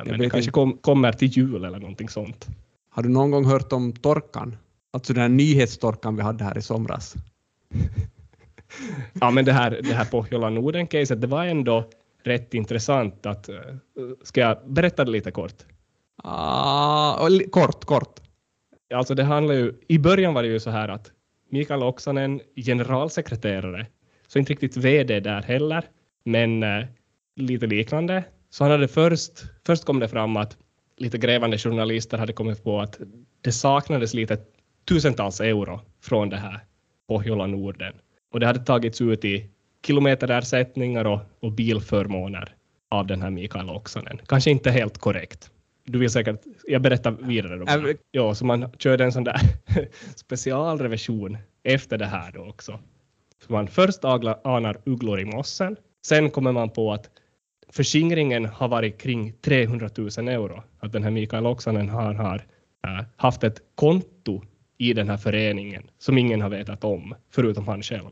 Men 0.04 0.18
det 0.18 0.30
kanske 0.30 0.50
kom, 0.50 0.78
kommer 0.78 1.12
till 1.12 1.28
jul 1.28 1.64
eller 1.64 1.78
någonting 1.78 2.08
sånt. 2.08 2.46
Har 2.90 3.02
du 3.02 3.08
någon 3.08 3.30
gång 3.30 3.44
hört 3.44 3.72
om 3.72 3.92
torkan? 3.92 4.56
Alltså 4.92 5.12
den 5.12 5.22
här 5.22 5.28
nyhetstorkan 5.28 6.16
vi 6.16 6.22
hade 6.22 6.44
här 6.44 6.58
i 6.58 6.62
somras. 6.62 7.14
ja, 9.20 9.30
men 9.30 9.44
det 9.44 9.52
här, 9.52 9.80
det 9.82 9.94
här 9.94 10.04
Pohjola 10.04 10.50
Norden-caset, 10.50 11.20
det 11.20 11.26
var 11.26 11.44
ändå 11.44 11.90
rätt 12.26 12.54
intressant 12.54 13.26
att... 13.26 13.48
Uh, 13.48 13.56
ska 14.22 14.40
jag 14.40 14.58
berätta 14.66 15.04
det 15.04 15.10
lite 15.10 15.30
kort? 15.30 15.54
Ah, 16.16 17.28
kort, 17.50 17.84
kort. 17.84 18.20
Alltså 18.94 19.14
det 19.14 19.24
handlar 19.24 19.54
ju... 19.54 19.74
I 19.88 19.98
början 19.98 20.34
var 20.34 20.42
det 20.42 20.48
ju 20.48 20.60
så 20.60 20.70
här 20.70 20.88
att 20.88 21.10
Mikael 21.50 21.82
Oksanen, 21.82 22.40
generalsekreterare, 22.56 23.86
så 24.26 24.38
inte 24.38 24.52
riktigt 24.52 24.76
VD 24.76 25.20
där 25.20 25.42
heller, 25.42 25.84
men 26.24 26.62
uh, 26.62 26.84
lite 27.36 27.66
liknande. 27.66 28.24
Så 28.50 28.64
han 28.64 28.70
hade 28.70 28.88
först, 28.88 29.32
först 29.66 29.84
kom 29.84 30.00
det 30.00 30.08
fram 30.08 30.36
att 30.36 30.56
lite 30.96 31.18
grävande 31.18 31.58
journalister 31.58 32.18
hade 32.18 32.32
kommit 32.32 32.64
på 32.64 32.80
att 32.80 33.00
det 33.40 33.52
saknades 33.52 34.14
lite 34.14 34.38
tusentals 34.88 35.40
euro 35.40 35.80
från 36.02 36.30
det 36.30 36.36
här 36.36 36.60
Pohjola 37.08 37.46
Norden. 37.46 37.94
Och 38.32 38.40
det 38.40 38.46
hade 38.46 38.64
tagits 38.64 39.00
ut 39.00 39.24
i 39.24 39.50
kilometerersättningar 39.86 41.04
och, 41.04 41.20
och 41.40 41.52
bilförmåner 41.52 42.54
av 42.90 43.06
den 43.06 43.22
här 43.22 43.30
Mikael 43.30 43.70
Oksanen. 43.70 44.20
Kanske 44.26 44.50
inte 44.50 44.70
helt 44.70 44.98
korrekt. 44.98 45.50
Du 45.84 45.98
vill 45.98 46.10
säkert, 46.10 46.42
jag 46.64 46.82
berättar 46.82 47.10
vidare. 47.10 47.56
Då 47.56 47.64
bara. 47.64 47.94
Ja, 48.10 48.34
så 48.34 48.46
man 48.46 48.72
körde 48.78 49.04
en 49.04 49.12
sån 49.12 49.24
där 49.24 49.40
specialrevision 50.16 51.38
efter 51.62 51.98
det 51.98 52.06
här 52.06 52.32
då 52.32 52.48
också. 52.48 52.78
Så 53.46 53.52
man 53.52 53.68
först 53.68 54.04
anar 54.04 54.76
ugglor 54.84 55.20
i 55.20 55.24
mossen, 55.24 55.76
sen 56.06 56.30
kommer 56.30 56.52
man 56.52 56.70
på 56.70 56.92
att 56.92 57.10
förskingringen 57.72 58.44
har 58.44 58.68
varit 58.68 58.98
kring 58.98 59.32
300 59.32 59.90
000 59.96 60.08
euro. 60.28 60.62
Att 60.80 60.92
den 60.92 61.02
här 61.02 61.10
Mikael 61.10 61.46
Oksanen 61.46 61.88
har, 61.88 62.14
har 62.14 62.46
äh, 62.86 63.04
haft 63.16 63.44
ett 63.44 63.60
konto 63.74 64.42
i 64.78 64.92
den 64.92 65.08
här 65.08 65.16
föreningen 65.16 65.90
som 65.98 66.18
ingen 66.18 66.40
har 66.40 66.48
vetat 66.48 66.84
om, 66.84 67.14
förutom 67.30 67.68
han 67.68 67.82
själv. 67.82 68.10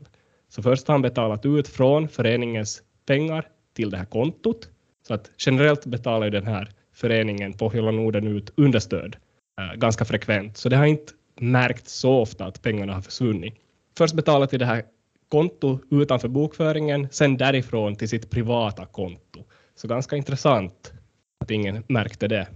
Så 0.55 0.61
först 0.61 0.87
har 0.87 0.93
han 0.93 1.01
betalat 1.01 1.45
ut 1.45 1.67
från 1.67 2.07
föreningens 2.07 2.83
pengar 3.05 3.47
till 3.73 3.89
det 3.89 3.97
här 3.97 4.05
kontot. 4.05 4.69
Så 5.07 5.13
att 5.13 5.31
generellt 5.37 5.85
betalar 5.85 6.29
den 6.29 6.47
här 6.47 6.69
föreningen 6.93 7.53
på 7.53 7.69
hela 7.69 7.91
Norden 7.91 8.27
ut 8.27 8.53
understöd 8.57 9.15
äh, 9.61 9.79
ganska 9.79 10.05
frekvent. 10.05 10.57
Så 10.57 10.69
det 10.69 10.75
har 10.75 10.85
inte 10.85 11.13
märkt 11.39 11.87
så 11.87 12.19
ofta 12.19 12.45
att 12.45 12.61
pengarna 12.61 12.93
har 12.93 13.01
försvunnit. 13.01 13.53
Först 13.97 14.15
betalat 14.15 14.49
till 14.49 14.59
det 14.59 14.65
här 14.65 14.83
konto 15.29 15.79
utanför 15.91 16.27
bokföringen, 16.27 17.07
sen 17.11 17.37
därifrån 17.37 17.95
till 17.95 18.09
sitt 18.09 18.29
privata 18.29 18.85
konto. 18.85 19.43
Så 19.75 19.87
ganska 19.87 20.15
intressant 20.15 20.93
att 21.39 21.51
ingen 21.51 21.83
märkte 21.87 22.27
det. 22.27 22.47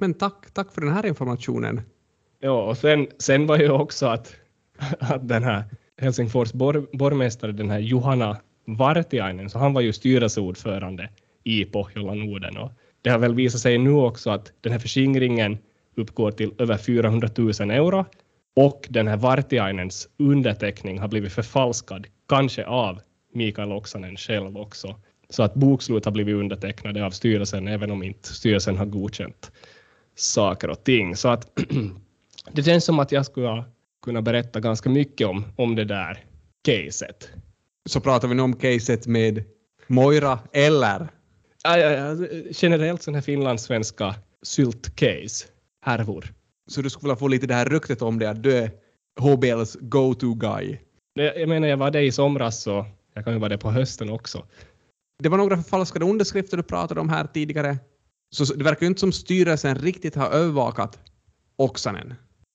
Men 0.00 0.14
tack, 0.14 0.50
tack 0.52 0.72
för 0.72 0.80
den 0.80 0.92
här 0.92 1.06
informationen. 1.06 1.80
Ja, 2.40 2.62
och 2.62 2.78
sen, 2.78 3.06
sen 3.18 3.46
var 3.46 3.58
ju 3.58 3.70
också 3.70 4.06
att, 4.06 4.36
att 4.98 5.28
den 5.28 5.44
här 5.44 5.64
Helsingfors 5.98 6.52
bor, 6.52 6.88
borgmästare, 6.92 7.52
den 7.52 7.70
här 7.70 7.78
Johanna 7.78 8.36
Vartiainen, 8.64 9.50
så 9.50 9.58
han 9.58 9.72
var 9.72 9.80
ju 9.80 9.92
styrelseordförande 9.92 11.08
i 11.44 11.64
Pohjola 11.64 12.14
Norden. 12.14 12.56
Och 12.56 12.72
det 13.02 13.10
har 13.10 13.18
väl 13.18 13.34
visat 13.34 13.60
sig 13.60 13.78
nu 13.78 13.90
också 13.90 14.30
att 14.30 14.52
den 14.60 14.72
här 14.72 14.78
förskingringen 14.78 15.58
uppgår 15.96 16.30
till 16.30 16.52
över 16.58 16.76
400 16.76 17.28
000 17.36 17.50
euro 17.70 18.04
och 18.56 18.86
den 18.90 19.08
här 19.08 19.16
Vartiainens 19.16 20.08
underteckning 20.18 20.98
har 20.98 21.08
blivit 21.08 21.32
förfalskad, 21.32 22.06
kanske 22.28 22.64
av 22.64 23.00
Mikael 23.32 23.72
Oksanen 23.72 24.16
själv 24.16 24.58
också. 24.58 24.96
Så 25.28 25.42
att 25.42 25.54
bokslut 25.54 26.04
har 26.04 26.12
blivit 26.12 26.34
undertecknade 26.34 27.06
av 27.06 27.10
styrelsen, 27.10 27.68
även 27.68 27.90
om 27.90 28.02
inte 28.02 28.28
styrelsen 28.28 28.76
har 28.76 28.86
godkänt 28.86 29.52
saker 30.14 30.70
och 30.70 30.84
ting. 30.84 31.16
Så 31.16 31.28
att 31.28 31.60
det 32.52 32.62
känns 32.62 32.84
som 32.84 32.98
att 32.98 33.12
jag 33.12 33.26
skulle 33.26 33.64
kunna 34.06 34.22
berätta 34.22 34.60
ganska 34.60 34.90
mycket 34.90 35.26
om, 35.26 35.44
om 35.56 35.74
det 35.74 35.84
där 35.84 36.24
caset. 36.64 37.30
Så 37.88 38.00
pratar 38.00 38.28
vi 38.28 38.34
nu 38.34 38.42
om 38.42 38.56
caset 38.56 39.06
med 39.06 39.44
Moira 39.86 40.38
eller? 40.52 41.08
Ja, 41.64 41.78
ja, 41.78 41.90
ja. 41.90 42.26
Generellt 42.50 43.02
sådana 43.02 43.16
här 43.16 43.22
finlandssvenska 43.22 44.14
syltcase, 44.42 45.46
härvor. 45.82 46.32
Så 46.70 46.82
du 46.82 46.90
skulle 46.90 47.08
vilja 47.08 47.16
få 47.16 47.28
lite 47.28 47.46
det 47.46 47.54
här 47.54 47.66
ryktet 47.68 48.02
om 48.02 48.18
det 48.18 48.30
att 48.30 48.42
du 48.42 48.56
är 48.56 48.70
HBLs 49.20 49.76
go-to-guy? 49.80 50.78
Jag 51.14 51.48
menar, 51.48 51.68
jag 51.68 51.76
var 51.76 51.90
det 51.90 52.02
i 52.02 52.12
somras 52.12 52.62
så 52.62 52.86
jag 53.14 53.24
kan 53.24 53.32
ju 53.32 53.38
vara 53.38 53.48
det 53.48 53.58
på 53.58 53.70
hösten 53.70 54.10
också. 54.10 54.46
Det 55.22 55.28
var 55.28 55.38
några 55.38 55.56
förfalskade 55.56 56.04
underskrifter 56.04 56.56
du 56.56 56.62
pratade 56.62 57.00
om 57.00 57.08
här 57.08 57.26
tidigare. 57.26 57.78
Så 58.30 58.54
det 58.54 58.64
verkar 58.64 58.82
ju 58.82 58.86
inte 58.86 59.00
som 59.00 59.12
styrelsen 59.12 59.78
riktigt 59.78 60.14
har 60.14 60.30
övervakat 60.30 60.98
Oksanen. 61.56 62.14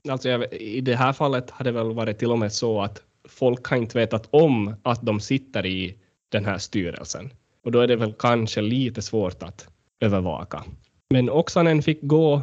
Alltså 0.10 0.30
jag, 0.30 0.54
I 0.54 0.82
det 0.82 0.96
här 0.96 1.14
fallet 1.14 1.50
har 1.50 1.66
det 1.66 1.72
väl 1.72 1.94
varit 1.94 2.20
till 2.20 2.32
och 2.32 2.40
med 2.40 2.54
så 2.54 2.82
att 2.82 3.04
folk 3.30 3.68
har 3.68 3.78
inte 3.78 3.98
vetat 3.98 4.28
om 4.32 4.76
att 4.84 5.02
de 5.02 5.20
sitter 5.20 5.66
i 5.66 5.98
den 6.30 6.46
här 6.46 6.58
styrelsen. 6.58 7.34
Och 7.64 7.72
då 7.72 7.80
är 7.80 7.88
det 7.88 7.96
väl 7.96 8.14
kanske 8.14 8.62
lite 8.62 9.02
svårt 9.02 9.44
att 9.44 9.68
övervaka. 10.00 10.64
Men 11.10 11.30
Oksanen 11.30 11.82
fick 11.82 12.00
gå. 12.02 12.42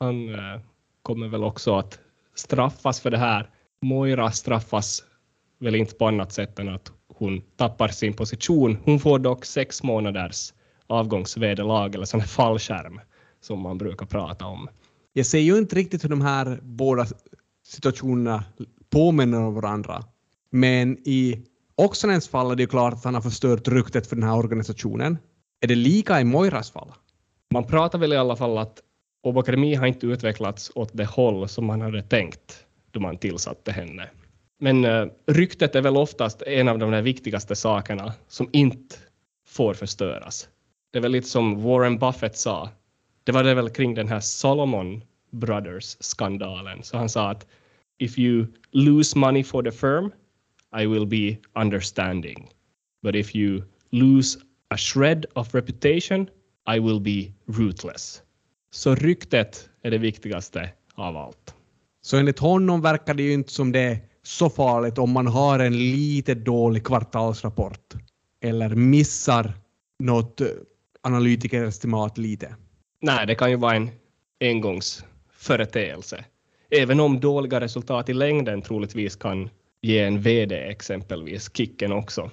Han 0.00 0.34
äh, 0.34 0.60
kommer 1.02 1.28
väl 1.28 1.44
också 1.44 1.76
att 1.76 1.98
straffas 2.34 3.00
för 3.00 3.10
det 3.10 3.18
här. 3.18 3.50
Moira 3.82 4.30
straffas 4.30 5.04
väl 5.58 5.74
inte 5.74 5.94
på 5.94 6.06
annat 6.06 6.32
sätt 6.32 6.58
än 6.58 6.68
att 6.68 6.92
hon 7.08 7.42
tappar 7.56 7.88
sin 7.88 8.14
position. 8.14 8.78
Hon 8.84 9.00
får 9.00 9.18
dock 9.18 9.44
sex 9.44 9.82
månaders 9.82 10.52
avgångsvederlag 10.86 11.94
eller 11.94 12.04
sån 12.04 12.20
här 12.20 12.26
fallskärm 12.26 13.00
som 13.40 13.60
man 13.60 13.78
brukar 13.78 14.06
prata 14.06 14.46
om. 14.46 14.68
Jag 15.12 15.26
ser 15.26 15.38
ju 15.38 15.58
inte 15.58 15.76
riktigt 15.76 16.04
hur 16.04 16.08
de 16.08 16.20
här 16.20 16.58
båda 16.62 17.06
situationerna 17.66 18.44
påminner 18.90 19.40
om 19.40 19.54
varandra. 19.54 20.04
Men 20.50 20.98
i 21.04 21.42
Oksanens 21.76 22.28
fall 22.28 22.50
är 22.50 22.56
det 22.56 22.62
ju 22.62 22.66
klart 22.66 22.94
att 22.94 23.04
han 23.04 23.14
har 23.14 23.20
förstört 23.20 23.68
ryktet 23.68 24.06
för 24.06 24.16
den 24.16 24.28
här 24.28 24.36
organisationen. 24.36 25.18
Är 25.60 25.66
det 25.68 25.74
lika 25.74 26.20
i 26.20 26.24
Moiras 26.24 26.70
fall? 26.70 26.92
Man 27.50 27.64
pratar 27.64 27.98
väl 27.98 28.12
i 28.12 28.16
alla 28.16 28.36
fall 28.36 28.58
att 28.58 28.82
Åbo 29.22 29.40
Akademi 29.40 29.74
har 29.74 29.86
inte 29.86 30.06
utvecklats 30.06 30.72
åt 30.74 30.90
det 30.92 31.04
håll 31.04 31.48
som 31.48 31.66
man 31.66 31.80
hade 31.80 32.02
tänkt 32.02 32.66
då 32.90 33.00
man 33.00 33.16
tillsatte 33.16 33.72
henne. 33.72 34.10
Men 34.60 34.84
uh, 34.84 35.08
ryktet 35.26 35.74
är 35.74 35.82
väl 35.82 35.96
oftast 35.96 36.42
en 36.42 36.68
av 36.68 36.78
de 36.78 36.90
där 36.90 37.02
viktigaste 37.02 37.56
sakerna 37.56 38.12
som 38.28 38.48
inte 38.52 38.96
får 39.46 39.74
förstöras. 39.74 40.48
Det 40.92 40.98
är 40.98 41.02
väl 41.02 41.12
lite 41.12 41.28
som 41.28 41.62
Warren 41.62 41.98
Buffett 41.98 42.36
sa. 42.36 42.68
Det 43.24 43.32
var 43.32 43.44
det 43.44 43.54
väl 43.54 43.70
kring 43.70 43.94
den 43.94 44.08
här 44.08 44.20
Solomon 44.20 45.02
Brothers-skandalen. 45.30 46.82
Så 46.82 46.96
han 46.96 47.08
sa 47.08 47.30
att 47.30 47.46
if 47.98 48.18
you 48.18 48.46
lose 48.70 49.18
money 49.18 49.44
for 49.44 49.62
the 49.62 49.70
firm, 49.70 50.12
I 50.82 50.86
will 50.86 51.06
be 51.06 51.36
understanding. 51.62 52.48
But 53.02 53.14
if 53.14 53.36
you 53.36 53.62
lose 53.90 54.38
a 54.70 54.76
shred 54.76 55.26
of 55.34 55.54
reputation, 55.54 56.28
I 56.74 56.78
will 56.78 57.00
be 57.00 57.32
ruthless. 57.46 58.22
Så 58.70 58.94
ryktet 58.94 59.68
är 59.82 59.90
det 59.90 59.98
viktigaste 59.98 60.70
av 60.94 61.16
allt. 61.16 61.54
Så 62.00 62.16
enligt 62.16 62.38
honom 62.38 62.80
verkar 62.80 63.14
det 63.14 63.22
ju 63.22 63.32
inte 63.32 63.52
som 63.52 63.72
det 63.72 63.80
är 63.80 63.98
så 64.22 64.50
farligt 64.50 64.98
om 64.98 65.10
man 65.10 65.26
har 65.26 65.58
en 65.58 65.78
lite 65.78 66.34
dålig 66.34 66.84
kvartalsrapport 66.84 67.94
eller 68.40 68.68
missar 68.68 69.52
något 69.98 70.40
analytikerestimat 71.02 72.18
lite. 72.18 72.56
Nej, 73.04 73.26
det 73.26 73.34
kan 73.34 73.50
ju 73.50 73.56
vara 73.56 73.74
en 73.74 73.90
engångsföreteelse. 74.40 76.24
Även 76.70 77.00
om 77.00 77.20
dåliga 77.20 77.60
resultat 77.60 78.08
i 78.08 78.12
längden 78.12 78.62
troligtvis 78.62 79.16
kan 79.16 79.50
ge 79.80 79.98
en 79.98 80.20
VD 80.20 80.56
exempelvis 80.56 81.50
kicken 81.56 81.92
också. 81.92 82.30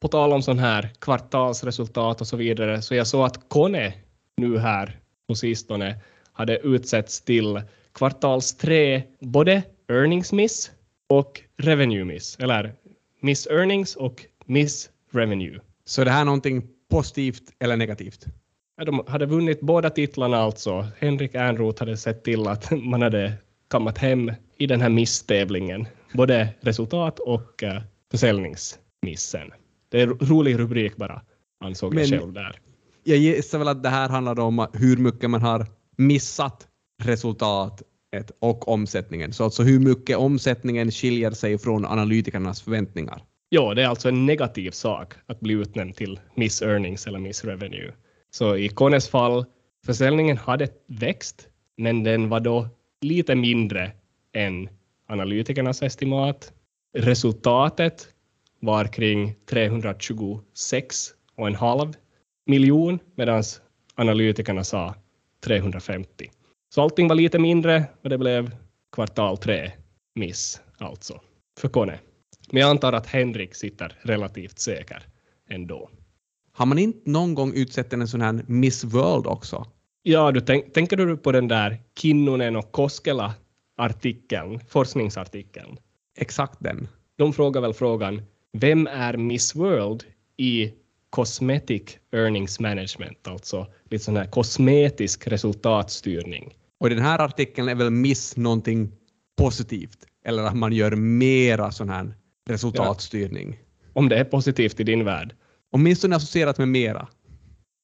På 0.00 0.08
tal 0.08 0.32
om 0.32 0.42
sån 0.42 0.58
här 0.58 0.90
kvartalsresultat 0.98 2.20
och 2.20 2.26
så 2.26 2.36
vidare, 2.36 2.82
så 2.82 2.94
jag 2.94 3.06
såg 3.06 3.24
att 3.24 3.48
Kone 3.48 3.92
nu 4.36 4.58
här 4.58 4.98
på 5.28 5.34
sistone 5.34 6.00
hade 6.32 6.58
utsetts 6.58 7.20
till 7.20 7.62
kvartals 7.94 8.56
tre 8.56 9.02
både 9.20 9.62
earnings 9.88 10.32
miss 10.32 10.70
och 11.08 11.40
revenue 11.56 12.04
miss, 12.04 12.36
eller 12.40 12.74
miss 13.20 13.46
earnings 13.46 13.96
och 13.96 14.24
miss 14.44 14.90
revenue. 15.12 15.60
Så 15.84 16.04
det 16.04 16.10
här 16.10 16.20
är 16.20 16.24
någonting 16.24 16.68
positivt 16.90 17.42
eller 17.58 17.76
negativt? 17.76 18.26
De 18.86 19.04
hade 19.06 19.26
vunnit 19.26 19.60
båda 19.60 19.90
titlarna 19.90 20.36
alltså. 20.36 20.86
Henrik 20.98 21.34
Ernroth 21.34 21.82
hade 21.82 21.96
sett 21.96 22.24
till 22.24 22.46
att 22.46 22.70
man 22.82 23.02
hade 23.02 23.32
kammat 23.70 23.98
hem 23.98 24.32
i 24.58 24.66
den 24.66 24.80
här 24.80 24.88
misstävlingen 24.88 25.86
både 26.12 26.48
resultat 26.60 27.18
och 27.18 27.62
uh, 27.62 27.80
försäljningsmissen. 28.10 29.50
Det 29.88 30.00
är 30.00 30.06
en 30.06 30.18
rolig 30.18 30.58
rubrik 30.58 30.96
bara, 30.96 31.22
ansåg 31.64 31.94
Men 31.94 32.08
jag 32.08 32.20
själv 32.20 32.32
där. 32.32 32.60
Jag 33.04 33.18
gissar 33.18 33.58
väl 33.58 33.68
att 33.68 33.82
det 33.82 33.88
här 33.88 34.08
handlar 34.08 34.40
om 34.40 34.66
hur 34.72 34.96
mycket 34.96 35.30
man 35.30 35.42
har 35.42 35.66
missat 35.96 36.66
resultat 37.02 37.82
och 38.38 38.68
omsättningen. 38.68 39.32
Så 39.32 39.44
alltså 39.44 39.62
hur 39.62 39.80
mycket 39.80 40.16
omsättningen 40.16 40.90
skiljer 40.90 41.30
sig 41.30 41.58
från 41.58 41.84
analytikernas 41.84 42.62
förväntningar. 42.62 43.22
Ja, 43.48 43.74
det 43.74 43.82
är 43.82 43.86
alltså 43.86 44.08
en 44.08 44.26
negativ 44.26 44.70
sak 44.70 45.14
att 45.26 45.40
bli 45.40 45.54
utnämnd 45.54 45.96
till 45.96 46.20
Miss 46.34 46.62
Earnings 46.62 47.06
eller 47.06 47.18
Miss 47.18 47.44
Revenue. 47.44 47.92
Så 48.30 48.56
i 48.56 48.68
Kones 48.68 49.08
fall, 49.08 49.44
försäljningen 49.86 50.36
hade 50.36 50.68
växt, 50.86 51.48
men 51.76 52.04
den 52.04 52.28
var 52.28 52.40
då 52.40 52.68
lite 53.00 53.34
mindre 53.34 53.92
än 54.32 54.68
analytikernas 55.06 55.82
estimat. 55.82 56.52
Resultatet 56.98 58.08
var 58.60 58.84
kring 58.84 59.34
326,5 59.50 61.94
miljon 62.46 62.98
medan 63.14 63.42
analytikerna 63.94 64.64
sa 64.64 64.94
350. 65.44 66.30
Så 66.74 66.82
allting 66.82 67.08
var 67.08 67.14
lite 67.14 67.38
mindre 67.38 67.84
och 68.02 68.08
det 68.08 68.18
blev 68.18 68.56
kvartal 68.92 69.38
tre 69.38 69.72
miss 70.14 70.60
alltså 70.78 71.20
för 71.58 71.68
Kone. 71.68 71.98
Men 72.50 72.60
jag 72.60 72.70
antar 72.70 72.92
att 72.92 73.06
Henrik 73.06 73.54
sitter 73.54 73.96
relativt 74.02 74.58
säker 74.58 75.02
ändå. 75.48 75.90
Har 76.52 76.66
man 76.66 76.78
inte 76.78 77.10
någon 77.10 77.34
gång 77.34 77.54
utsett 77.54 77.92
en 77.92 78.08
sån 78.08 78.20
här 78.20 78.44
Miss 78.46 78.84
World 78.84 79.26
också? 79.26 79.66
Ja, 80.02 80.32
du 80.32 80.40
tänk, 80.40 80.72
tänker 80.72 80.96
du 80.96 81.16
på 81.16 81.32
den 81.32 81.48
där 81.48 81.78
Kinnunen 81.98 82.56
och 82.56 82.72
Koskela-artikeln, 82.72 84.60
forskningsartikeln? 84.68 85.78
Exakt 86.18 86.56
den. 86.60 86.88
De 87.16 87.32
frågar 87.32 87.60
väl 87.60 87.74
frågan, 87.74 88.22
vem 88.52 88.86
är 88.86 89.16
Miss 89.16 89.54
World 89.54 90.04
i 90.36 90.72
Cosmetic 91.10 91.82
Earnings 92.12 92.60
Management, 92.60 93.28
alltså 93.28 93.66
lite 93.84 94.04
sån 94.04 94.16
här 94.16 94.26
kosmetisk 94.26 95.26
resultatstyrning? 95.26 96.54
Och 96.80 96.90
den 96.90 96.98
här 96.98 97.18
artikeln 97.18 97.68
är 97.68 97.74
väl 97.74 97.90
Miss 97.90 98.36
någonting 98.36 98.92
positivt? 99.36 100.06
Eller 100.24 100.42
att 100.42 100.56
man 100.56 100.72
gör 100.72 100.96
mera 100.96 101.70
sån 101.72 101.88
här 101.88 102.14
resultatstyrning? 102.48 103.58
Ja. 103.60 103.90
Om 103.92 104.08
det 104.08 104.18
är 104.18 104.24
positivt 104.24 104.80
i 104.80 104.84
din 104.84 105.04
värld? 105.04 105.34
Åtminstone 105.70 106.16
associerat 106.16 106.58
med 106.58 106.68
mera. 106.68 107.08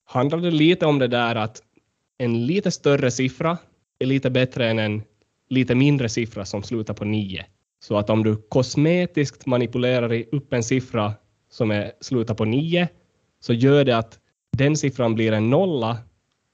Handlar 0.05 0.39
det 0.39 0.51
lite 0.51 0.87
om 0.87 0.99
det 0.99 1.09
där 1.09 1.35
att 1.35 1.63
en 2.19 2.47
lite 2.47 2.71
större 2.71 3.11
siffra 3.11 3.59
är 3.99 4.07
lite 4.07 4.31
bättre 4.31 4.71
än 4.71 4.79
en 4.79 5.03
lite 5.49 5.75
mindre 5.75 6.09
siffra 6.09 6.45
som 6.45 6.63
slutar 6.63 6.95
på 6.95 7.05
9. 7.05 7.47
Så 7.81 7.97
att 7.97 8.11
om 8.11 8.23
du 8.23 8.37
kosmetiskt 8.49 9.47
manipulerar 9.47 10.25
upp 10.33 10.53
en 10.53 10.63
siffra 10.63 11.15
som 11.51 11.71
är, 11.71 11.93
slutar 12.01 12.35
på 12.35 12.45
9 12.45 12.89
så 13.41 13.53
gör 13.53 13.85
det 13.85 13.99
att 13.99 14.19
den 14.57 14.77
siffran 14.77 15.15
blir 15.15 15.33
en 15.33 15.51
nolla 15.51 15.99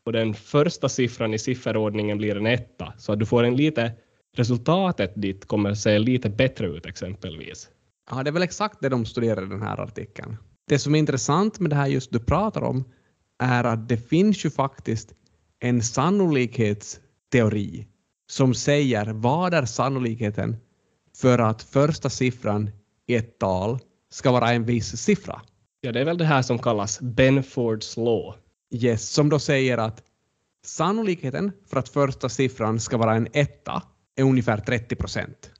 och 0.04 0.12
den 0.12 0.34
första 0.34 0.88
siffran 0.88 1.34
i 1.34 1.38
sifferordningen 1.38 2.18
blir 2.18 2.36
en 2.36 2.46
etta. 2.46 2.92
Så 2.98 3.12
att 3.12 3.18
du 3.18 3.26
får 3.26 3.44
en 3.44 3.56
lite, 3.56 3.92
resultatet 4.36 5.12
ditt 5.14 5.46
kommer 5.46 5.74
se 5.74 5.98
lite 5.98 6.28
bättre 6.28 6.66
ut 6.66 6.86
exempelvis. 6.86 7.70
Ja, 8.10 8.22
det 8.22 8.30
är 8.30 8.32
väl 8.32 8.42
exakt 8.42 8.80
det 8.80 8.88
de 8.88 9.06
studerar 9.06 9.42
i 9.42 9.48
den 9.48 9.62
här 9.62 9.80
artikeln. 9.80 10.36
Det 10.68 10.78
som 10.78 10.94
är 10.94 10.98
intressant 10.98 11.60
med 11.60 11.70
det 11.70 11.76
här 11.76 11.86
just 11.86 12.12
du 12.12 12.18
pratar 12.18 12.62
om 12.62 12.84
är 13.38 13.64
att 13.64 13.88
det 13.88 13.96
finns 13.96 14.44
ju 14.44 14.50
faktiskt 14.50 15.14
en 15.60 15.82
sannolikhetsteori 15.82 17.86
som 18.26 18.54
säger 18.54 19.06
vad 19.06 19.54
är 19.54 19.64
sannolikheten 19.64 20.56
för 21.16 21.38
att 21.38 21.62
första 21.62 22.10
siffran 22.10 22.70
i 23.06 23.14
ett 23.14 23.38
tal 23.38 23.78
ska 24.10 24.32
vara 24.32 24.52
en 24.52 24.64
viss 24.64 24.96
siffra. 24.96 25.42
Ja, 25.80 25.92
det 25.92 26.00
är 26.00 26.04
väl 26.04 26.18
det 26.18 26.24
här 26.24 26.42
som 26.42 26.58
kallas 26.58 27.00
Benfords 27.00 27.96
law. 27.96 28.34
Yes, 28.70 29.10
som 29.10 29.28
då 29.28 29.38
säger 29.38 29.78
att 29.78 30.02
sannolikheten 30.64 31.52
för 31.66 31.78
att 31.78 31.88
första 31.88 32.28
siffran 32.28 32.80
ska 32.80 32.96
vara 32.96 33.14
en 33.14 33.28
etta 33.32 33.82
är 34.16 34.22
ungefär 34.22 34.58
30 34.58 34.96
procent. 34.96 35.50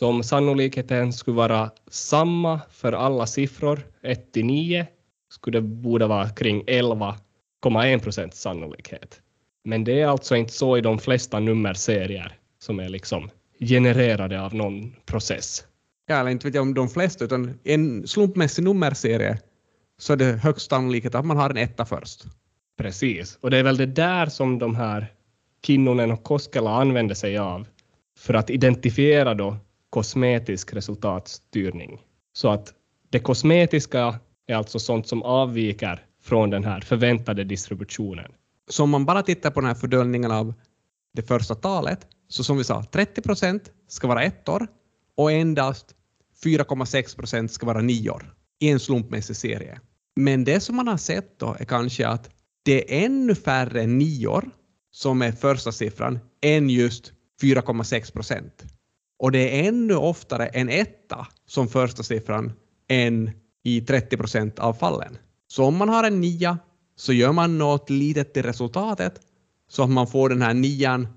Så 0.00 0.08
om 0.08 0.22
sannolikheten 0.22 1.12
skulle 1.12 1.36
vara 1.36 1.70
samma 1.90 2.60
för 2.70 2.92
alla 2.92 3.26
siffror 3.26 3.80
1 4.02 4.32
till 4.32 4.44
9 4.44 4.86
skulle 5.30 5.58
det 5.58 5.62
borde 5.62 6.06
vara 6.06 6.28
kring 6.28 6.64
11,1 6.64 7.98
procent 7.98 8.34
sannolikhet. 8.34 9.20
Men 9.64 9.84
det 9.84 10.00
är 10.00 10.06
alltså 10.06 10.36
inte 10.36 10.52
så 10.52 10.76
i 10.76 10.80
de 10.80 10.98
flesta 10.98 11.40
nummerserier 11.40 12.38
som 12.58 12.80
är 12.80 12.88
liksom 12.88 13.30
genererade 13.58 14.42
av 14.42 14.54
någon 14.54 14.94
process. 15.06 15.64
Ja, 16.06 16.20
eller 16.20 16.30
inte 16.30 16.46
vet 16.46 16.54
jag 16.54 16.62
om 16.62 16.74
de 16.74 16.88
flesta, 16.88 17.24
utan 17.24 17.58
en 17.64 18.06
slumpmässig 18.06 18.64
nummerserie 18.64 19.38
så 19.98 20.12
är 20.12 20.16
det 20.16 20.24
högst 20.24 20.70
sannolikt 20.70 21.14
att 21.14 21.26
man 21.26 21.36
har 21.36 21.50
en 21.50 21.56
etta 21.56 21.84
först. 21.84 22.24
Precis, 22.78 23.38
och 23.40 23.50
det 23.50 23.58
är 23.58 23.62
väl 23.62 23.76
det 23.76 23.86
där 23.86 24.26
som 24.26 24.58
de 24.58 24.76
här 24.76 25.06
Kinnunen 25.66 26.10
och 26.10 26.22
Koskela 26.22 26.70
använder 26.70 27.14
sig 27.14 27.38
av 27.38 27.66
för 28.18 28.34
att 28.34 28.50
identifiera 28.50 29.34
då 29.34 29.56
kosmetisk 29.90 30.72
resultatstyrning. 30.72 32.00
Så 32.32 32.48
att 32.48 32.74
det 33.10 33.18
kosmetiska 33.18 34.18
är 34.46 34.54
alltså 34.54 34.78
sånt 34.78 35.06
som 35.08 35.22
avviker 35.22 36.04
från 36.22 36.50
den 36.50 36.64
här 36.64 36.80
förväntade 36.80 37.44
distributionen. 37.44 38.32
Så 38.68 38.82
om 38.82 38.90
man 38.90 39.04
bara 39.04 39.22
tittar 39.22 39.50
på 39.50 39.60
den 39.60 39.68
här 39.68 39.74
fördöljningen 39.74 40.30
av 40.30 40.54
det 41.14 41.22
första 41.22 41.54
talet, 41.54 42.06
så 42.28 42.44
som 42.44 42.56
vi 42.56 42.64
sa, 42.64 42.84
30 42.84 43.22
procent 43.22 43.72
ska 43.88 44.08
vara 44.08 44.22
ettor 44.22 44.66
och 45.16 45.32
endast 45.32 45.94
4,6 46.44 47.16
procent 47.16 47.52
ska 47.52 47.66
vara 47.66 47.80
nior 47.80 48.34
i 48.60 48.68
en 48.70 48.80
slumpmässig 48.80 49.36
serie. 49.36 49.80
Men 50.16 50.44
det 50.44 50.60
som 50.60 50.76
man 50.76 50.88
har 50.88 50.96
sett 50.96 51.38
då 51.38 51.56
är 51.58 51.64
kanske 51.64 52.08
att 52.08 52.30
det 52.62 53.02
är 53.02 53.04
ännu 53.04 53.34
färre 53.34 53.86
nior 53.86 54.50
som 54.90 55.22
är 55.22 55.32
första 55.32 55.72
siffran 55.72 56.18
än 56.42 56.70
just 56.70 57.12
4,6 57.42 58.12
procent. 58.12 58.64
Och 59.20 59.32
det 59.32 59.60
är 59.60 59.68
ännu 59.68 59.94
oftare 59.94 60.46
en 60.46 60.68
etta 60.68 61.26
som 61.46 61.68
första 61.68 62.02
siffran 62.02 62.52
än 62.88 63.30
i 63.62 63.80
30 63.80 64.16
procent 64.16 64.58
av 64.58 64.72
fallen. 64.72 65.18
Så 65.48 65.64
om 65.64 65.76
man 65.76 65.88
har 65.88 66.04
en 66.04 66.20
nia 66.20 66.58
så 66.96 67.12
gör 67.12 67.32
man 67.32 67.58
något 67.58 67.90
litet 67.90 68.34
till 68.34 68.42
resultatet 68.42 69.20
så 69.68 69.82
att 69.82 69.90
man 69.90 70.06
får 70.06 70.28
den 70.28 70.42
här 70.42 70.54
nian 70.54 71.08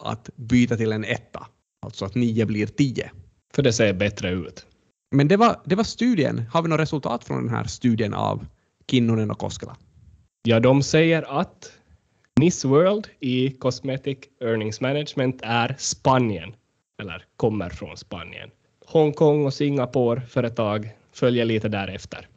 att 0.00 0.30
byta 0.36 0.76
till 0.76 0.92
en 0.92 1.04
etta. 1.04 1.46
Alltså 1.82 2.04
att 2.04 2.14
nio 2.14 2.46
blir 2.46 2.66
tio. 2.66 3.10
För 3.54 3.62
det 3.62 3.72
ser 3.72 3.92
bättre 3.92 4.30
ut. 4.30 4.66
Men 5.10 5.28
det 5.28 5.36
var, 5.36 5.60
det 5.64 5.74
var 5.74 5.84
studien. 5.84 6.42
Har 6.52 6.62
vi 6.62 6.68
något 6.68 6.80
resultat 6.80 7.24
från 7.24 7.46
den 7.46 7.54
här 7.54 7.64
studien 7.64 8.14
av 8.14 8.46
Kinnunen 8.90 9.30
och 9.30 9.38
Koskela? 9.38 9.76
Ja, 10.42 10.60
de 10.60 10.82
säger 10.82 11.40
att 11.40 11.72
Miss 12.40 12.64
World 12.64 13.08
i 13.20 13.50
Cosmetic 13.50 14.18
Earnings 14.40 14.80
Management 14.80 15.40
är 15.42 15.76
Spanien, 15.78 16.54
eller 17.00 17.24
kommer 17.36 17.70
från 17.70 17.96
Spanien. 17.96 18.50
Hongkong 18.86 19.46
och 19.46 19.54
Singapore 19.54 20.20
företag 20.20 20.90
följer 21.12 21.44
lite 21.44 21.68
därefter. 21.68 22.28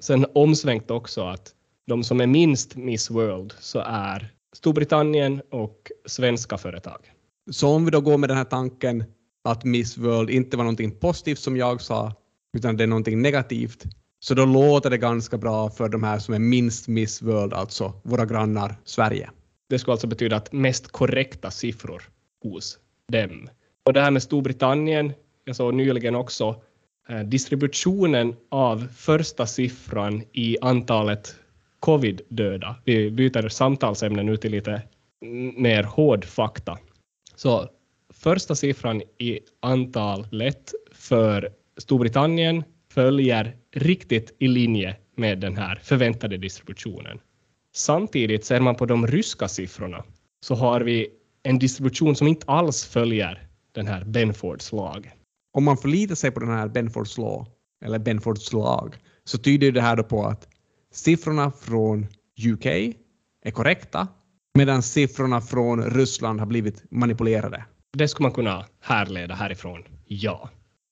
Sen 0.00 0.26
omsvängt 0.34 0.90
också 0.90 1.22
att 1.22 1.54
de 1.86 2.04
som 2.04 2.20
är 2.20 2.26
minst 2.26 2.76
Miss 2.76 3.10
World 3.10 3.54
så 3.58 3.78
är 3.86 4.32
Storbritannien 4.52 5.42
och 5.50 5.92
svenska 6.06 6.58
företag. 6.58 7.12
Så 7.50 7.68
om 7.68 7.84
vi 7.84 7.90
då 7.90 8.00
går 8.00 8.18
med 8.18 8.30
den 8.30 8.36
här 8.36 8.44
tanken 8.44 9.04
att 9.44 9.64
Miss 9.64 9.98
World 9.98 10.30
inte 10.30 10.56
var 10.56 10.64
någonting 10.64 10.90
positivt 10.90 11.38
som 11.38 11.56
jag 11.56 11.80
sa, 11.80 12.12
utan 12.56 12.76
det 12.76 12.82
är 12.82 12.88
någonting 12.88 13.22
negativt, 13.22 13.84
så 14.20 14.34
då 14.34 14.44
låter 14.44 14.90
det 14.90 14.98
ganska 14.98 15.38
bra 15.38 15.70
för 15.70 15.88
de 15.88 16.02
här 16.02 16.18
som 16.18 16.34
är 16.34 16.38
minst 16.38 16.88
Miss 16.88 17.22
World, 17.22 17.52
alltså 17.52 17.92
våra 18.02 18.26
grannar 18.26 18.76
Sverige. 18.84 19.30
Det 19.68 19.78
skulle 19.78 19.92
alltså 19.92 20.06
betyda 20.06 20.36
att 20.36 20.52
mest 20.52 20.88
korrekta 20.88 21.50
siffror 21.50 22.02
hos 22.42 22.78
dem. 23.12 23.48
Och 23.88 23.94
det 23.94 24.00
här 24.00 24.10
med 24.10 24.22
Storbritannien, 24.22 25.12
jag 25.44 25.56
såg 25.56 25.74
nyligen 25.74 26.14
också 26.14 26.60
eh, 27.08 27.20
distributionen 27.20 28.36
av 28.48 28.88
första 28.96 29.46
siffran 29.46 30.22
i 30.32 30.56
antalet 30.60 31.36
covid-döda. 31.80 32.76
Vi 32.84 33.10
byter 33.10 33.48
samtalsämne 33.48 34.22
nu 34.22 34.36
till 34.36 34.50
lite 34.50 34.82
mer 35.56 35.82
hård 35.82 36.24
fakta. 36.24 36.78
Så 37.34 37.68
första 38.14 38.54
siffran 38.54 39.02
i 39.18 39.40
antalet 39.60 40.72
för 40.92 41.50
Storbritannien 41.76 42.64
följer 42.92 43.56
riktigt 43.74 44.36
i 44.38 44.48
linje 44.48 44.96
med 45.16 45.38
den 45.38 45.56
här 45.56 45.80
förväntade 45.82 46.36
distributionen. 46.36 47.20
Samtidigt 47.74 48.44
ser 48.44 48.60
man 48.60 48.74
på 48.74 48.86
de 48.86 49.06
ryska 49.06 49.48
siffrorna 49.48 50.04
så 50.40 50.54
har 50.54 50.80
vi 50.80 51.08
en 51.42 51.58
distribution 51.58 52.16
som 52.16 52.28
inte 52.28 52.46
alls 52.46 52.84
följer 52.84 53.47
den 53.78 53.86
här 53.86 54.04
Benfords 54.04 54.72
lag. 54.72 55.10
Om 55.52 55.64
man 55.64 55.76
förlitar 55.76 56.14
sig 56.14 56.30
på 56.30 56.40
den 56.40 56.48
här 56.48 56.68
Benfords 56.68 57.18
lag, 57.18 57.46
eller 57.84 57.98
Benfords 57.98 58.52
lag, 58.52 58.96
så 59.24 59.38
tyder 59.38 59.72
det 59.72 59.80
här 59.80 59.96
då 59.96 60.02
på 60.02 60.24
att 60.26 60.48
siffrorna 60.92 61.50
från 61.50 62.06
UK 62.46 62.66
är 63.44 63.50
korrekta 63.50 64.08
medan 64.54 64.82
siffrorna 64.82 65.40
från 65.40 65.90
Ryssland 65.90 66.40
har 66.40 66.46
blivit 66.46 66.84
manipulerade. 66.90 67.64
Det 67.92 68.08
skulle 68.08 68.24
man 68.24 68.32
kunna 68.32 68.66
härleda 68.80 69.34
härifrån, 69.34 69.84
ja. 70.06 70.50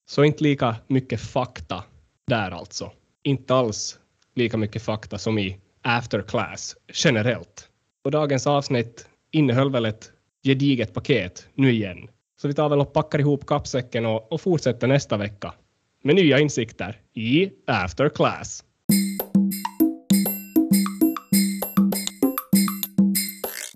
Så 0.08 0.24
inte 0.24 0.44
lika 0.44 0.76
mycket 0.86 1.20
fakta 1.20 1.84
där 2.26 2.50
alltså. 2.50 2.92
Inte 3.22 3.54
alls 3.54 3.98
lika 4.34 4.56
mycket 4.56 4.82
fakta 4.82 5.18
som 5.18 5.38
i 5.38 5.60
after 5.82 6.22
class 6.22 6.76
generellt. 6.94 7.68
Och 8.04 8.10
dagens 8.10 8.46
avsnitt 8.46 9.08
innehöll 9.30 9.70
väl 9.70 9.86
ett 9.86 10.12
gediget 10.44 10.94
paket 10.94 11.48
nu 11.54 11.72
igen. 11.72 12.08
Så 12.36 12.48
vi 12.48 12.54
tar 12.54 12.68
väl 12.68 12.80
och 12.80 12.92
packar 12.92 13.18
ihop 13.18 13.46
kappsäcken 13.46 14.06
och, 14.06 14.32
och 14.32 14.40
fortsätter 14.40 14.86
nästa 14.86 15.16
vecka 15.16 15.54
med 16.02 16.14
nya 16.14 16.38
insikter 16.38 17.00
i 17.14 17.50
after 17.66 18.08
class. 18.08 18.64